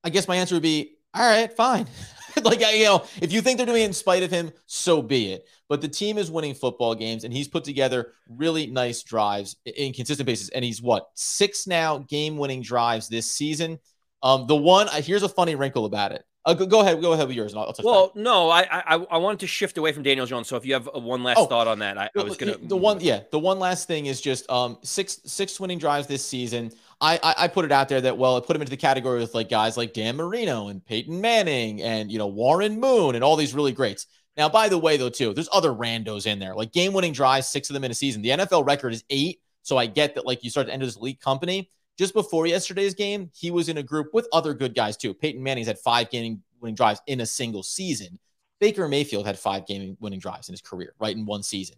I 0.03 0.09
guess 0.09 0.27
my 0.27 0.37
answer 0.37 0.55
would 0.55 0.63
be, 0.63 0.95
all 1.13 1.29
right, 1.29 1.51
fine. 1.51 1.87
like, 2.43 2.61
you 2.61 2.85
know, 2.85 3.03
if 3.21 3.33
you 3.33 3.41
think 3.41 3.57
they're 3.57 3.65
doing 3.65 3.83
it 3.83 3.87
in 3.87 3.93
spite 3.93 4.23
of 4.23 4.31
him, 4.31 4.51
so 4.65 5.01
be 5.01 5.33
it. 5.33 5.45
But 5.67 5.81
the 5.81 5.87
team 5.89 6.17
is 6.17 6.31
winning 6.31 6.53
football 6.53 6.95
games, 6.95 7.25
and 7.25 7.33
he's 7.33 7.49
put 7.49 7.65
together 7.65 8.13
really 8.29 8.67
nice 8.67 9.03
drives 9.03 9.57
in 9.65 9.91
consistent 9.91 10.25
basis. 10.25 10.49
And 10.49 10.63
he's 10.63 10.81
what, 10.81 11.07
six 11.15 11.67
now 11.67 11.97
game 11.97 12.37
winning 12.37 12.61
drives 12.61 13.09
this 13.09 13.31
season. 13.31 13.77
Um, 14.21 14.47
the 14.47 14.55
one, 14.55 14.87
here's 14.91 15.23
a 15.23 15.29
funny 15.29 15.55
wrinkle 15.55 15.85
about 15.85 16.11
it. 16.11 16.25
Uh, 16.45 16.53
go, 16.53 16.65
go, 16.65 16.79
ahead. 16.79 17.01
Go 17.01 17.13
ahead 17.13 17.27
with 17.27 17.35
yours. 17.35 17.51
And 17.51 17.59
I'll, 17.59 17.67
I'll 17.67 17.75
well, 17.83 18.07
back. 18.07 18.15
no, 18.15 18.49
I, 18.49 18.61
I 18.71 18.95
I 18.95 19.17
wanted 19.17 19.41
to 19.41 19.47
shift 19.47 19.77
away 19.77 19.91
from 19.91 20.03
Daniel 20.03 20.25
Jones. 20.25 20.47
So 20.47 20.55
if 20.55 20.65
you 20.65 20.73
have 20.73 20.89
one 20.93 21.21
last 21.21 21.37
oh, 21.37 21.45
thought 21.45 21.67
on 21.67 21.79
that, 21.79 21.97
I, 21.97 22.09
I 22.17 22.23
was 22.23 22.37
gonna 22.37 22.55
the 22.61 22.77
one 22.77 23.01
yeah 23.01 23.21
the 23.31 23.39
one 23.39 23.59
last 23.59 23.87
thing 23.87 24.05
is 24.05 24.21
just 24.21 24.49
um 24.49 24.77
six 24.81 25.19
six 25.25 25.59
winning 25.59 25.77
drives 25.77 26.07
this 26.07 26.25
season. 26.25 26.71
I, 27.01 27.19
I, 27.21 27.35
I 27.43 27.47
put 27.49 27.65
it 27.65 27.71
out 27.71 27.89
there 27.89 28.01
that 28.01 28.17
well 28.17 28.37
I 28.37 28.39
put 28.39 28.55
him 28.55 28.61
into 28.61 28.71
the 28.71 28.77
category 28.77 29.19
with 29.19 29.35
like 29.35 29.49
guys 29.49 29.75
like 29.75 29.93
Dan 29.93 30.15
Marino 30.15 30.69
and 30.69 30.83
Peyton 30.83 31.19
Manning 31.19 31.81
and 31.81 32.09
you 32.09 32.17
know 32.17 32.27
Warren 32.27 32.79
Moon 32.79 33.15
and 33.15 33.23
all 33.23 33.35
these 33.35 33.53
really 33.53 33.73
greats. 33.73 34.07
Now, 34.37 34.47
by 34.47 34.69
the 34.69 34.77
way, 34.77 34.95
though, 34.95 35.09
too, 35.09 35.33
there's 35.33 35.49
other 35.51 35.71
randos 35.71 36.25
in 36.25 36.39
there 36.39 36.55
like 36.55 36.71
game 36.71 36.93
winning 36.93 37.11
drives, 37.11 37.47
six 37.47 37.69
of 37.69 37.73
them 37.73 37.83
in 37.83 37.91
a 37.91 37.93
season. 37.95 38.21
The 38.21 38.29
NFL 38.29 38.65
record 38.65 38.93
is 38.93 39.03
eight, 39.09 39.41
so 39.63 39.77
I 39.77 39.85
get 39.85 40.15
that 40.15 40.25
like 40.25 40.45
you 40.45 40.49
start 40.49 40.67
to 40.67 40.73
enter 40.73 40.85
this 40.85 40.95
elite 40.95 41.19
company. 41.19 41.69
Just 41.99 42.13
before 42.13 42.47
yesterday's 42.47 42.93
game, 42.93 43.29
he 43.35 43.51
was 43.51 43.67
in 43.67 43.79
a 43.79 43.83
group 43.83 44.13
with 44.13 44.25
other 44.31 44.53
good 44.53 44.73
guys 44.73 44.95
too. 44.95 45.13
Peyton 45.13 45.43
Manning's 45.43 45.67
had 45.67 45.77
five 45.77 46.09
game 46.09 46.41
winning 46.61 46.73
drives 46.73 47.01
in 47.07 47.19
a 47.19 47.25
single 47.25 47.61
season. 47.61 48.17
Baker 48.61 48.87
Mayfield 48.87 49.25
had 49.25 49.37
five 49.37 49.67
game 49.67 49.97
winning 49.99 50.19
drives 50.19 50.47
in 50.47 50.53
his 50.53 50.61
career, 50.61 50.93
right, 50.97 51.13
in 51.13 51.25
one 51.25 51.43
season. 51.43 51.75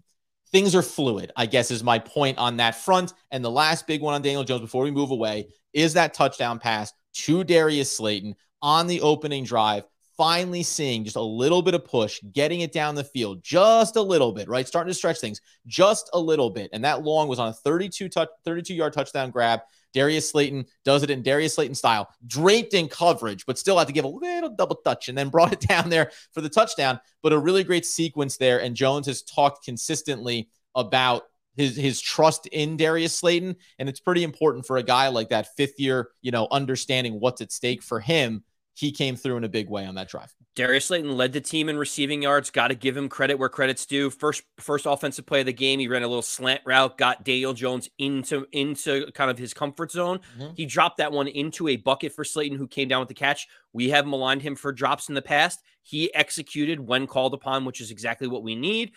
Things 0.52 0.76
are 0.76 0.84
fluid, 0.84 1.32
I 1.36 1.48
guess, 1.48 1.72
is 1.72 1.84
my 1.84 1.98
point 1.98 2.38
on 2.38 2.58
that 2.58 2.76
front. 2.76 3.16
And 3.32 3.44
the 3.44 3.50
last 3.50 3.88
big 3.88 4.04
one 4.04 4.14
on 4.14 4.22
Daniel 4.22 4.44
Jones 4.44 4.62
before 4.62 4.84
we 4.84 4.92
move 4.92 5.10
away 5.10 5.48
is 5.74 5.94
that 5.96 6.14
touchdown 6.14 6.60
pass 6.60 6.94
to 7.14 7.44
Darius 7.44 7.98
Slayton 7.98 8.36
on 8.62 8.86
the 8.86 9.02
opening 9.02 9.44
drive 9.44 9.86
finally 10.22 10.62
seeing 10.62 11.04
just 11.04 11.16
a 11.16 11.22
little 11.22 11.64
bit 11.64 11.74
of 11.74 11.84
push, 11.84 12.22
getting 12.32 12.62
it 12.62 12.72
down 12.72 12.94
the 12.94 13.04
field, 13.04 13.42
just 13.42 13.96
a 13.96 14.02
little 14.02 14.32
bit, 14.32 14.48
right? 14.48 14.68
Starting 14.68 14.92
to 14.92 14.94
stretch 14.94 15.20
things 15.20 15.42
just 15.66 16.12
a 16.14 16.20
little 16.20 16.52
bit. 16.52 16.70
And 16.74 16.84
that 16.84 17.02
long 17.02 17.28
was 17.28 17.40
on 17.40 17.48
a 17.48 17.54
32 17.54 18.08
touch, 18.08 18.30
32 18.46 18.76
yard 18.76 18.94
touchdown 18.94 19.32
grab. 19.32 19.62
Darius 19.94 20.30
Slayton 20.30 20.66
does 20.86 21.04
it 21.04 21.10
in 21.10 21.22
Darius 21.22 21.56
Slayton 21.56 21.76
style, 21.76 22.10
draped 22.26 22.74
in 22.74 22.88
coverage, 22.88 23.46
but 23.46 23.58
still 23.58 23.78
had 23.78 23.88
to 23.88 23.94
give 23.94 24.06
a 24.06 24.10
little 24.10 24.50
double 24.50 24.78
touch 24.78 25.10
and 25.10 25.18
then 25.18 25.30
brought 25.32 25.54
it 25.54 25.62
down 25.62 25.90
there 25.90 26.12
for 26.32 26.42
the 26.42 26.50
touchdown. 26.50 27.00
But 27.22 27.34
a 27.34 27.38
really 27.38 27.64
great 27.64 27.86
sequence 27.86 28.38
there. 28.38 28.62
And 28.62 28.76
Jones 28.76 29.08
has 29.08 29.22
talked 29.22 29.66
consistently 29.66 30.50
about 30.76 31.24
his 31.56 31.76
his 31.76 32.00
trust 32.00 32.48
in 32.48 32.78
Darius 32.78 33.20
Slayton, 33.20 33.58
and 33.78 33.90
it's 33.90 34.00
pretty 34.00 34.24
important 34.24 34.66
for 34.66 34.78
a 34.78 34.84
guy 34.84 35.10
like 35.10 35.30
that 35.30 35.56
fifth 35.58 35.80
year, 35.80 36.10
you 36.22 36.32
know, 36.32 36.48
understanding 36.50 37.20
what's 37.20 37.42
at 37.42 37.52
stake 37.52 37.84
for 37.84 38.00
him 38.00 38.44
he 38.82 38.92
came 38.92 39.16
through 39.16 39.38
in 39.38 39.44
a 39.44 39.50
big 39.50 39.70
way 39.70 39.86
on 39.86 39.94
that 39.94 40.10
drive. 40.10 40.34
Darius 40.56 40.88
Slayton 40.88 41.16
led 41.16 41.34
the 41.34 41.40
team 41.40 41.70
in 41.70 41.78
receiving 41.78 42.24
yards. 42.24 42.50
Got 42.50 42.70
to 42.70 42.76
give 42.76 42.98
him 42.98 43.10
credit 43.10 43.36
where 43.36 43.48
credit's 43.48 43.86
due. 43.86 44.10
First, 44.10 44.42
first 44.58 44.88
offensive 44.88 45.28
play 45.28 45.42
of 45.42 45.46
the 45.46 45.54
game, 45.54 45.80
he 45.80 45.88
ran 45.88 46.02
a 46.02 46.08
little 46.08 46.24
slant 46.24 46.62
route, 46.66 46.98
got 46.98 47.24
Daniel 47.24 47.54
Jones 47.54 47.92
into 48.00 48.48
into 48.54 49.12
kind 49.12 49.30
of 49.30 49.38
his 49.38 49.54
comfort 49.54 49.92
zone. 49.92 50.20
Mm-hmm. 50.36 50.56
He 50.56 50.66
dropped 50.66 50.98
that 50.98 51.12
one 51.12 51.28
into 51.28 51.68
a 51.68 51.76
bucket 51.76 52.12
for 52.12 52.24
Slayton, 52.24 52.58
who 52.58 52.68
came 52.68 52.88
down 52.88 53.02
with 53.02 53.08
the 53.08 53.14
catch. 53.14 53.48
We 53.72 53.92
have 53.92 54.08
maligned 54.08 54.42
him 54.42 54.56
for 54.56 54.72
drops 54.72 55.10
in 55.10 55.14
the 55.16 55.22
past. 55.22 55.62
He 55.84 56.12
executed 56.16 56.80
when 56.80 57.06
called 57.06 57.36
upon, 57.36 57.66
which 57.66 57.82
is 57.82 57.92
exactly 57.92 58.28
what 58.28 58.42
we 58.42 58.56
need. 58.56 58.94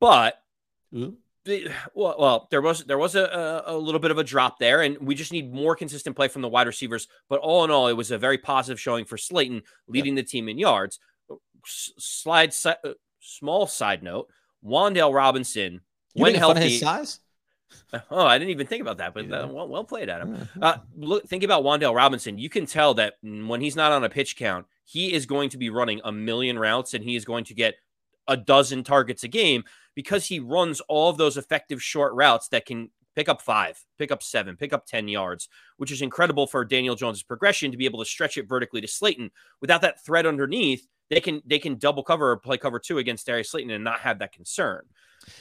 But 0.00 0.40
mm-hmm 0.90 1.16
well, 1.94 2.16
well, 2.18 2.48
there 2.50 2.62
was 2.62 2.84
there 2.84 2.98
was 2.98 3.14
a, 3.14 3.62
a 3.66 3.76
little 3.76 4.00
bit 4.00 4.10
of 4.10 4.18
a 4.18 4.24
drop 4.24 4.58
there, 4.58 4.82
and 4.82 4.98
we 4.98 5.14
just 5.14 5.32
need 5.32 5.52
more 5.52 5.76
consistent 5.76 6.16
play 6.16 6.28
from 6.28 6.42
the 6.42 6.48
wide 6.48 6.66
receivers. 6.66 7.08
But 7.28 7.40
all 7.40 7.64
in 7.64 7.70
all, 7.70 7.88
it 7.88 7.94
was 7.94 8.10
a 8.10 8.18
very 8.18 8.38
positive 8.38 8.80
showing 8.80 9.04
for 9.04 9.16
Slayton, 9.16 9.62
leading 9.88 10.16
yeah. 10.16 10.22
the 10.22 10.28
team 10.28 10.48
in 10.48 10.58
yards. 10.58 10.98
Slide 11.64 12.54
uh, 12.64 12.74
small 13.20 13.66
side 13.66 14.02
note: 14.02 14.28
Wan'Dale 14.64 15.14
Robinson, 15.14 15.80
you 16.14 16.22
when 16.22 16.34
healthy, 16.34 16.70
his 16.70 16.80
size. 16.80 17.20
Oh, 18.10 18.24
I 18.26 18.38
didn't 18.38 18.50
even 18.50 18.66
think 18.66 18.82
about 18.82 18.98
that, 18.98 19.14
but 19.14 19.30
uh, 19.30 19.48
well, 19.50 19.68
well 19.68 19.84
played, 19.84 20.08
Adam. 20.08 20.48
Uh, 20.60 20.78
look, 20.96 21.26
think 21.28 21.42
about 21.42 21.64
Wan'Dale 21.64 21.94
Robinson. 21.94 22.38
You 22.38 22.48
can 22.48 22.66
tell 22.66 22.94
that 22.94 23.14
when 23.22 23.60
he's 23.60 23.76
not 23.76 23.92
on 23.92 24.04
a 24.04 24.08
pitch 24.08 24.36
count, 24.36 24.66
he 24.84 25.12
is 25.12 25.26
going 25.26 25.50
to 25.50 25.58
be 25.58 25.70
running 25.70 26.00
a 26.04 26.12
million 26.12 26.58
routes, 26.58 26.94
and 26.94 27.02
he 27.02 27.16
is 27.16 27.24
going 27.24 27.44
to 27.44 27.54
get 27.54 27.74
a 28.28 28.36
dozen 28.36 28.84
targets 28.84 29.24
a 29.24 29.28
game 29.28 29.64
because 29.94 30.26
he 30.26 30.38
runs 30.40 30.80
all 30.82 31.10
of 31.10 31.16
those 31.16 31.36
effective 31.36 31.82
short 31.82 32.12
routes 32.14 32.48
that 32.48 32.66
can 32.66 32.90
pick 33.16 33.28
up 33.28 33.42
five, 33.42 33.82
pick 33.98 34.12
up 34.12 34.22
seven, 34.22 34.56
pick 34.56 34.72
up 34.72 34.86
10 34.86 35.08
yards, 35.08 35.48
which 35.78 35.90
is 35.90 36.02
incredible 36.02 36.46
for 36.46 36.64
Daniel 36.64 36.94
Jones's 36.94 37.22
progression 37.22 37.72
to 37.72 37.76
be 37.76 37.86
able 37.86 37.98
to 37.98 38.04
stretch 38.04 38.36
it 38.36 38.48
vertically 38.48 38.80
to 38.82 38.86
Slayton. 38.88 39.30
Without 39.60 39.80
that 39.80 40.04
threat 40.04 40.26
underneath, 40.26 40.86
they 41.10 41.20
can 41.20 41.40
they 41.46 41.58
can 41.58 41.76
double 41.76 42.02
cover 42.02 42.30
or 42.30 42.36
play 42.36 42.58
cover 42.58 42.78
two 42.78 42.98
against 42.98 43.26
Darius 43.26 43.50
Slayton 43.50 43.70
and 43.70 43.82
not 43.82 44.00
have 44.00 44.18
that 44.18 44.32
concern. 44.32 44.82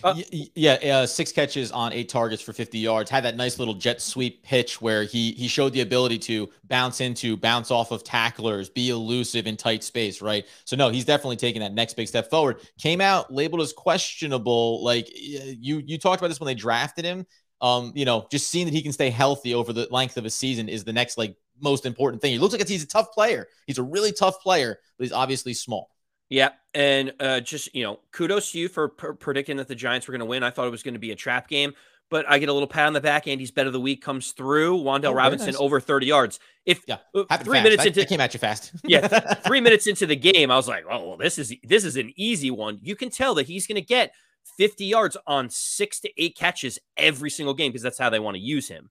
Uh, 0.04 0.16
yeah, 0.32 0.74
uh, 0.74 1.06
six 1.06 1.32
catches 1.32 1.72
on 1.72 1.94
eight 1.94 2.10
targets 2.10 2.42
for 2.42 2.54
50 2.54 2.80
yards. 2.80 3.10
Had 3.10 3.24
that 3.24 3.36
nice 3.36 3.60
little 3.60 3.74
jet 3.74 4.02
sweep 4.02 4.44
pitch 4.44 4.82
where 4.82 5.04
he 5.04 5.32
he 5.34 5.48
showed 5.48 5.74
the 5.74 5.82
ability 5.82 6.18
to 6.20 6.50
bounce 6.64 7.02
into, 7.02 7.38
bounce 7.38 7.72
off 7.72 7.92
of 7.92 8.04
tacklers, 8.04 8.70
be 8.70 8.90
elusive 8.90 9.48
in 9.48 9.58
tight 9.58 9.84
space, 9.84 10.22
right? 10.22 10.46
So 10.66 10.76
no, 10.76 10.90
he's 10.90 11.06
definitely 11.06 11.36
taking 11.38 11.62
that 11.62 11.74
next 11.74 11.96
big 11.96 12.08
step 12.08 12.30
forward. 12.30 12.62
Came 12.80 13.02
out 13.02 13.32
labeled 13.32 13.62
as 13.62 13.74
questionable. 13.74 14.84
Like 14.84 15.10
you 15.14 15.82
you 15.86 15.98
talked 15.98 16.22
about 16.22 16.30
this 16.30 16.40
when 16.40 16.48
they 16.48 16.56
drafted 16.56 17.06
him. 17.06 17.26
Um, 17.66 17.94
you 17.96 18.06
know, 18.06 18.28
just 18.30 18.52
seeing 18.52 18.68
that 18.68 18.76
he 18.76 18.84
can 18.84 18.94
stay 18.94 19.10
healthy 19.10 19.56
over 19.56 19.74
the 19.74 19.88
length 19.90 20.18
of 20.18 20.26
a 20.26 20.30
season 20.30 20.70
is 20.70 20.84
the 20.84 20.94
next 20.94 21.18
like 21.18 21.36
most 21.60 21.88
important 21.88 22.22
thing. 22.22 22.32
He 22.32 22.38
looks 22.38 22.54
like 22.54 22.68
he's 22.68 22.84
a 22.84 22.88
tough 22.88 23.12
player. 23.12 23.48
He's 23.66 23.80
a 23.80 23.84
really 23.84 24.12
tough 24.12 24.40
player, 24.40 24.78
but 24.98 25.04
he's 25.04 25.12
obviously 25.12 25.56
small. 25.56 25.90
Yeah, 26.30 26.50
and 26.76 27.12
uh, 27.20 27.40
just 27.40 27.74
you 27.74 27.82
know, 27.82 28.02
kudos 28.12 28.52
to 28.52 28.60
you 28.60 28.70
for 28.70 28.90
pr- 28.90 29.14
predicting 29.14 29.58
that 29.58 29.68
the 29.68 29.74
Giants 29.74 30.08
were 30.08 30.12
going 30.12 30.20
to 30.20 30.28
win. 30.28 30.44
I 30.44 30.52
thought 30.52 30.68
it 30.68 30.72
was 30.72 30.84
going 30.84 30.94
to 30.94 31.00
be 31.00 31.10
a 31.10 31.16
trap 31.16 31.48
game, 31.48 31.74
but 32.12 32.30
I 32.30 32.38
get 32.38 32.50
a 32.50 32.54
little 32.54 32.68
pat 32.68 32.86
on 32.86 32.94
the 32.94 33.02
back. 33.02 33.28
Andy's 33.28 33.50
bet 33.50 33.66
of 33.66 33.74
the 33.74 33.80
week 33.80 34.00
comes 34.00 34.32
through. 34.34 34.78
Wan'Dale 34.78 35.06
oh, 35.06 35.14
Robinson 35.14 35.48
nice. 35.48 35.60
over 35.60 35.80
thirty 35.80 36.06
yards. 36.06 36.40
If 36.68 36.84
yeah, 36.88 36.98
uh, 37.16 37.24
three 37.38 37.58
fast. 37.58 37.64
minutes 37.64 37.86
into 37.86 38.00
that 38.02 38.10
came 38.10 38.22
at 38.22 38.32
you 38.36 38.40
fast. 38.40 38.74
yeah, 38.84 39.08
three 39.48 39.62
minutes 39.62 39.88
into 39.88 40.06
the 40.06 40.16
game, 40.16 40.52
I 40.52 40.56
was 40.56 40.68
like, 40.68 40.86
oh, 40.88 41.10
well, 41.10 41.18
this 41.18 41.40
is 41.40 41.52
this 41.64 41.84
is 41.84 41.98
an 41.98 42.14
easy 42.16 42.52
one. 42.52 42.78
You 42.84 42.96
can 42.96 43.10
tell 43.10 43.34
that 43.36 43.48
he's 43.48 43.66
going 43.66 43.82
to 43.82 43.88
get 43.88 44.14
fifty 44.58 44.86
yards 44.86 45.18
on 45.28 45.50
six 45.50 46.00
to 46.02 46.10
eight 46.22 46.36
catches 46.38 46.80
every 46.98 47.30
single 47.30 47.54
game 47.54 47.72
because 47.72 47.84
that's 47.84 47.98
how 47.98 48.10
they 48.10 48.20
want 48.20 48.36
to 48.36 48.42
use 48.42 48.68
him. 48.68 48.90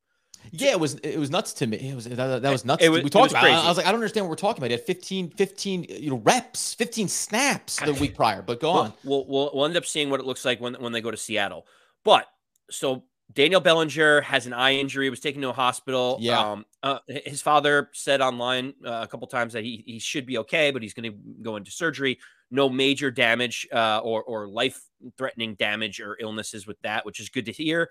Yeah, 0.52 0.72
it 0.72 0.80
was 0.80 0.94
it 0.96 1.18
was 1.18 1.30
nuts 1.30 1.52
to 1.54 1.66
me. 1.66 1.78
It 1.78 1.94
was 1.94 2.04
that, 2.04 2.42
that 2.42 2.50
was 2.50 2.64
nuts. 2.64 2.86
Was, 2.86 3.02
we 3.02 3.10
talked 3.10 3.32
about. 3.32 3.42
Crazy. 3.42 3.56
I 3.56 3.68
was 3.68 3.76
like, 3.76 3.86
I 3.86 3.90
don't 3.90 4.00
understand 4.00 4.26
what 4.26 4.30
we're 4.30 4.36
talking 4.36 4.60
about. 4.60 4.70
He 4.70 4.76
had 4.76 4.84
15, 4.84 5.30
15 5.30 5.86
you 5.88 6.10
know 6.10 6.18
reps, 6.18 6.74
fifteen 6.74 7.08
snaps 7.08 7.80
the 7.80 7.94
week 7.94 8.14
prior. 8.14 8.42
But 8.42 8.60
go 8.60 8.70
on. 8.70 8.92
We'll, 9.04 9.26
we'll 9.26 9.50
we'll 9.54 9.64
end 9.64 9.76
up 9.76 9.86
seeing 9.86 10.10
what 10.10 10.20
it 10.20 10.26
looks 10.26 10.44
like 10.44 10.60
when 10.60 10.74
when 10.74 10.92
they 10.92 11.00
go 11.00 11.10
to 11.10 11.16
Seattle. 11.16 11.66
But 12.04 12.26
so 12.70 13.04
Daniel 13.32 13.60
Bellinger 13.60 14.20
has 14.20 14.46
an 14.46 14.52
eye 14.52 14.74
injury. 14.74 15.08
Was 15.08 15.20
taken 15.20 15.40
to 15.42 15.48
a 15.48 15.54
hospital. 15.54 16.18
Yeah. 16.20 16.38
Um, 16.38 16.66
uh, 16.82 16.98
his 17.08 17.40
father 17.40 17.90
said 17.92 18.20
online 18.20 18.74
uh, 18.84 19.00
a 19.02 19.06
couple 19.06 19.26
times 19.28 19.54
that 19.54 19.64
he 19.64 19.82
he 19.86 19.98
should 19.98 20.26
be 20.26 20.38
okay, 20.38 20.70
but 20.70 20.82
he's 20.82 20.94
going 20.94 21.10
to 21.10 21.18
go 21.42 21.56
into 21.56 21.70
surgery. 21.70 22.18
No 22.50 22.68
major 22.68 23.10
damage 23.10 23.66
uh, 23.72 23.98
or 23.98 24.22
or 24.22 24.48
life 24.48 24.80
threatening 25.18 25.54
damage 25.54 26.00
or 26.00 26.16
illnesses 26.20 26.66
with 26.66 26.80
that, 26.82 27.04
which 27.04 27.20
is 27.20 27.28
good 27.28 27.46
to 27.46 27.52
hear. 27.52 27.90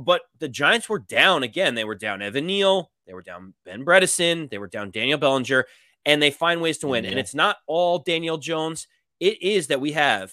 But 0.00 0.22
the 0.38 0.48
Giants 0.48 0.88
were 0.88 1.00
down 1.00 1.42
again. 1.42 1.74
They 1.74 1.84
were 1.84 1.94
down 1.94 2.22
Evan 2.22 2.46
Neal. 2.46 2.90
They 3.06 3.14
were 3.14 3.22
down 3.22 3.54
Ben 3.64 3.84
Bredeson. 3.84 4.48
They 4.50 4.58
were 4.58 4.68
down 4.68 4.90
Daniel 4.90 5.18
Bellinger. 5.18 5.66
And 6.06 6.22
they 6.22 6.30
find 6.30 6.60
ways 6.60 6.78
to 6.78 6.88
win. 6.88 7.04
Yeah. 7.04 7.10
And 7.10 7.18
it's 7.18 7.34
not 7.34 7.56
all 7.66 7.98
Daniel 7.98 8.38
Jones. 8.38 8.86
It 9.20 9.42
is 9.42 9.66
that 9.66 9.80
we 9.80 9.92
have 9.92 10.32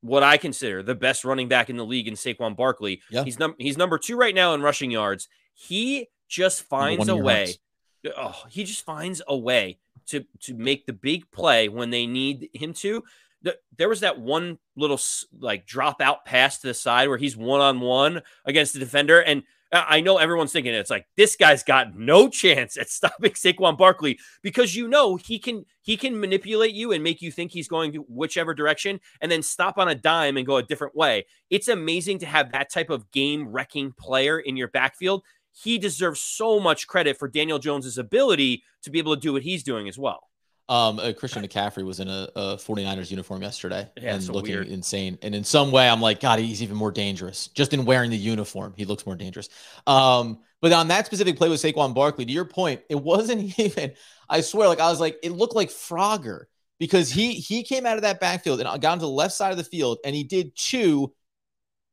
what 0.00 0.22
I 0.22 0.36
consider 0.36 0.82
the 0.82 0.94
best 0.94 1.24
running 1.24 1.48
back 1.48 1.70
in 1.70 1.76
the 1.76 1.84
league 1.84 2.08
in 2.08 2.14
Saquon 2.14 2.56
Barkley. 2.56 3.02
Yeah. 3.10 3.24
He's 3.24 3.38
num- 3.38 3.54
he's 3.58 3.76
number 3.76 3.98
two 3.98 4.16
right 4.16 4.34
now 4.34 4.54
in 4.54 4.62
rushing 4.62 4.90
yards. 4.90 5.28
He 5.54 6.08
just 6.28 6.62
finds 6.62 7.08
a 7.08 7.16
way. 7.16 7.54
Oh, 8.16 8.42
he 8.48 8.64
just 8.64 8.84
finds 8.84 9.22
a 9.28 9.36
way 9.36 9.78
to 10.06 10.24
to 10.40 10.54
make 10.54 10.86
the 10.86 10.92
big 10.92 11.30
play 11.30 11.68
when 11.68 11.90
they 11.90 12.06
need 12.06 12.48
him 12.52 12.72
to 12.74 13.02
there 13.76 13.88
was 13.88 14.00
that 14.00 14.20
one 14.20 14.58
little 14.76 15.00
like 15.38 15.66
drop 15.66 16.00
out 16.00 16.24
pass 16.24 16.58
to 16.58 16.68
the 16.68 16.74
side 16.74 17.08
where 17.08 17.18
he's 17.18 17.36
one 17.36 17.60
on 17.60 17.80
one 17.80 18.22
against 18.44 18.72
the 18.72 18.78
defender. 18.78 19.20
And 19.20 19.42
I 19.72 20.02
know 20.02 20.18
everyone's 20.18 20.52
thinking 20.52 20.74
it's 20.74 20.90
like 20.90 21.06
this 21.16 21.34
guy's 21.34 21.62
got 21.62 21.96
no 21.96 22.28
chance 22.28 22.76
at 22.76 22.90
stopping 22.90 23.32
Saquon 23.32 23.78
Barkley 23.78 24.18
because 24.42 24.76
you 24.76 24.86
know 24.86 25.16
he 25.16 25.38
can 25.38 25.64
he 25.80 25.96
can 25.96 26.20
manipulate 26.20 26.74
you 26.74 26.92
and 26.92 27.02
make 27.02 27.22
you 27.22 27.30
think 27.32 27.50
he's 27.50 27.68
going 27.68 27.92
to 27.92 28.00
whichever 28.00 28.54
direction 28.54 29.00
and 29.20 29.32
then 29.32 29.42
stop 29.42 29.78
on 29.78 29.88
a 29.88 29.94
dime 29.94 30.36
and 30.36 30.46
go 30.46 30.56
a 30.58 30.62
different 30.62 30.94
way. 30.94 31.24
It's 31.48 31.68
amazing 31.68 32.18
to 32.18 32.26
have 32.26 32.52
that 32.52 32.70
type 32.70 32.90
of 32.90 33.10
game 33.12 33.48
wrecking 33.48 33.92
player 33.92 34.38
in 34.38 34.56
your 34.56 34.68
backfield. 34.68 35.22
He 35.52 35.78
deserves 35.78 36.20
so 36.20 36.58
much 36.58 36.86
credit 36.86 37.18
for 37.18 37.28
Daniel 37.28 37.58
Jones's 37.58 37.98
ability 37.98 38.62
to 38.82 38.90
be 38.90 38.98
able 38.98 39.14
to 39.14 39.20
do 39.20 39.32
what 39.34 39.42
he's 39.42 39.62
doing 39.62 39.88
as 39.88 39.98
well. 39.98 40.28
Um, 40.68 40.98
uh, 41.00 41.12
Christian 41.12 41.42
McCaffrey 41.42 41.84
was 41.84 42.00
in 42.00 42.08
a, 42.08 42.28
a 42.34 42.40
49ers 42.56 43.10
uniform 43.10 43.42
yesterday 43.42 43.90
yeah, 44.00 44.14
and 44.14 44.22
so 44.22 44.32
looking 44.32 44.54
weird. 44.54 44.68
insane. 44.68 45.18
And 45.20 45.34
in 45.34 45.44
some 45.44 45.72
way, 45.72 45.88
I'm 45.88 46.00
like, 46.00 46.20
God, 46.20 46.38
he's 46.38 46.62
even 46.62 46.76
more 46.76 46.92
dangerous. 46.92 47.48
Just 47.48 47.74
in 47.74 47.84
wearing 47.84 48.10
the 48.10 48.16
uniform, 48.16 48.72
he 48.76 48.84
looks 48.84 49.04
more 49.04 49.16
dangerous. 49.16 49.48
Um, 49.86 50.38
but 50.60 50.72
on 50.72 50.88
that 50.88 51.04
specific 51.04 51.36
play 51.36 51.48
with 51.48 51.60
Saquon 51.60 51.94
Barkley, 51.94 52.24
to 52.24 52.32
your 52.32 52.44
point, 52.44 52.80
it 52.88 52.94
wasn't 52.94 53.58
even. 53.58 53.92
I 54.28 54.40
swear, 54.40 54.68
like 54.68 54.80
I 54.80 54.88
was 54.88 55.00
like, 55.00 55.18
it 55.22 55.32
looked 55.32 55.56
like 55.56 55.68
Frogger 55.68 56.44
because 56.78 57.10
he 57.10 57.34
he 57.34 57.64
came 57.64 57.84
out 57.84 57.96
of 57.96 58.02
that 58.02 58.20
backfield 58.20 58.60
and 58.60 58.80
got 58.80 58.94
to 58.94 59.00
the 59.00 59.08
left 59.08 59.34
side 59.34 59.50
of 59.50 59.58
the 59.58 59.64
field 59.64 59.98
and 60.04 60.14
he 60.14 60.24
did 60.24 60.56
two. 60.56 61.12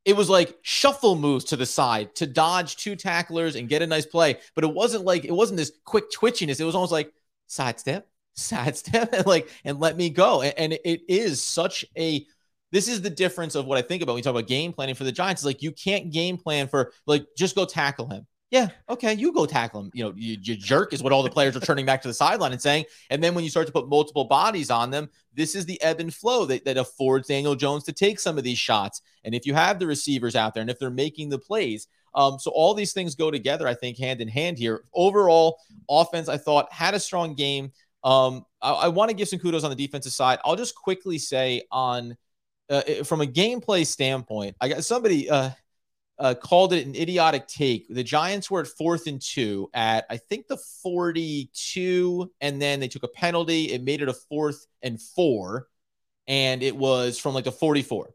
It 0.05 0.15
was 0.15 0.29
like 0.29 0.57
shuffle 0.61 1.15
moves 1.15 1.45
to 1.45 1.55
the 1.55 1.65
side 1.65 2.15
to 2.15 2.25
dodge 2.25 2.77
two 2.77 2.95
tacklers 2.95 3.55
and 3.55 3.69
get 3.69 3.81
a 3.81 3.87
nice 3.87 4.05
play. 4.05 4.37
But 4.55 4.63
it 4.63 4.73
wasn't 4.73 5.05
like 5.05 5.25
it 5.25 5.33
wasn't 5.33 5.57
this 5.57 5.71
quick 5.85 6.11
twitchiness. 6.11 6.59
It 6.59 6.65
was 6.65 6.75
almost 6.75 6.91
like 6.91 7.13
sidestep, 7.47 8.07
sidestep 8.35 9.13
and 9.13 9.25
like 9.25 9.49
and 9.65 9.79
let 9.79 9.97
me 9.97 10.09
go. 10.09 10.41
And, 10.41 10.53
and 10.57 10.73
it 10.73 11.01
is 11.07 11.43
such 11.43 11.85
a 11.97 12.25
this 12.71 12.87
is 12.87 13.01
the 13.01 13.09
difference 13.09 13.55
of 13.55 13.65
what 13.65 13.77
I 13.77 13.81
think 13.81 14.03
about 14.03 14.13
when 14.13 14.19
you 14.19 14.23
talk 14.23 14.31
about 14.31 14.47
game 14.47 14.73
planning 14.73 14.95
for 14.95 15.03
the 15.03 15.11
Giants. 15.11 15.41
Is 15.41 15.45
like 15.45 15.61
you 15.61 15.71
can't 15.71 16.11
game 16.11 16.37
plan 16.37 16.67
for 16.67 16.93
like 17.05 17.25
just 17.37 17.55
go 17.55 17.65
tackle 17.65 18.09
him. 18.09 18.25
Yeah, 18.51 18.69
okay, 18.89 19.13
you 19.13 19.31
go 19.31 19.45
tackle 19.45 19.81
him. 19.81 19.91
You 19.93 20.05
know, 20.05 20.13
you, 20.15 20.35
you, 20.41 20.55
jerk 20.55 20.91
is 20.91 21.03
what 21.03 21.13
all 21.13 21.21
the 21.21 21.29
players 21.29 21.55
are 21.55 21.59
turning 21.59 21.85
back 21.85 22.01
to 22.01 22.07
the 22.07 22.13
sideline 22.15 22.51
and 22.51 22.61
saying. 22.61 22.85
And 23.11 23.23
then 23.23 23.35
when 23.35 23.43
you 23.43 23.49
start 23.51 23.67
to 23.67 23.73
put 23.73 23.87
multiple 23.87 24.25
bodies 24.25 24.71
on 24.71 24.89
them, 24.89 25.07
this 25.35 25.53
is 25.53 25.67
the 25.67 25.79
ebb 25.83 25.99
and 25.99 26.11
flow 26.11 26.45
that, 26.45 26.65
that 26.65 26.77
affords 26.77 27.27
Daniel 27.27 27.53
Jones 27.53 27.83
to 27.83 27.93
take 27.93 28.19
some 28.19 28.39
of 28.39 28.43
these 28.43 28.57
shots. 28.57 29.01
And 29.23 29.35
if 29.35 29.45
you 29.45 29.53
have 29.53 29.77
the 29.77 29.85
receivers 29.85 30.35
out 30.35 30.55
there 30.55 30.61
and 30.61 30.69
if 30.69 30.79
they're 30.79 30.89
making 30.89 31.29
the 31.29 31.37
plays, 31.37 31.87
um, 32.15 32.39
so 32.39 32.49
all 32.49 32.73
these 32.73 32.91
things 32.91 33.13
go 33.13 33.29
together, 33.29 33.67
I 33.67 33.75
think, 33.75 33.99
hand 33.99 34.19
in 34.19 34.27
hand 34.27 34.57
here. 34.57 34.83
Overall, 34.95 35.59
offense, 35.87 36.27
I 36.27 36.37
thought 36.37 36.73
had 36.73 36.95
a 36.95 36.99
strong 36.99 37.35
game. 37.35 37.71
Um, 38.03 38.45
I, 38.63 38.71
I 38.71 38.87
want 38.87 39.09
to 39.09 39.15
give 39.15 39.27
some 39.27 39.37
kudos 39.37 39.63
on 39.63 39.69
the 39.69 39.75
defensive 39.75 40.11
side. 40.11 40.39
I'll 40.43 40.55
just 40.55 40.73
quickly 40.73 41.19
say 41.19 41.63
on 41.71 42.17
uh, 42.71 42.81
from 43.03 43.21
a 43.21 43.25
gameplay 43.25 43.85
standpoint, 43.85 44.55
I 44.59 44.69
got 44.69 44.83
somebody. 44.83 45.29
Uh, 45.29 45.51
uh, 46.19 46.35
called 46.35 46.73
it 46.73 46.85
an 46.85 46.95
idiotic 46.95 47.47
take. 47.47 47.87
The 47.89 48.03
Giants 48.03 48.51
were 48.51 48.61
at 48.61 48.67
fourth 48.67 49.07
and 49.07 49.21
two 49.21 49.69
at 49.73 50.05
I 50.09 50.17
think 50.17 50.47
the 50.47 50.57
42, 50.83 52.31
and 52.41 52.61
then 52.61 52.79
they 52.79 52.87
took 52.87 53.03
a 53.03 53.07
penalty. 53.07 53.71
It 53.71 53.83
made 53.83 54.01
it 54.01 54.09
a 54.09 54.13
fourth 54.13 54.67
and 54.81 55.01
four, 55.01 55.67
and 56.27 56.61
it 56.61 56.75
was 56.75 57.17
from 57.17 57.33
like 57.33 57.45
the 57.45 57.51
44. 57.51 58.13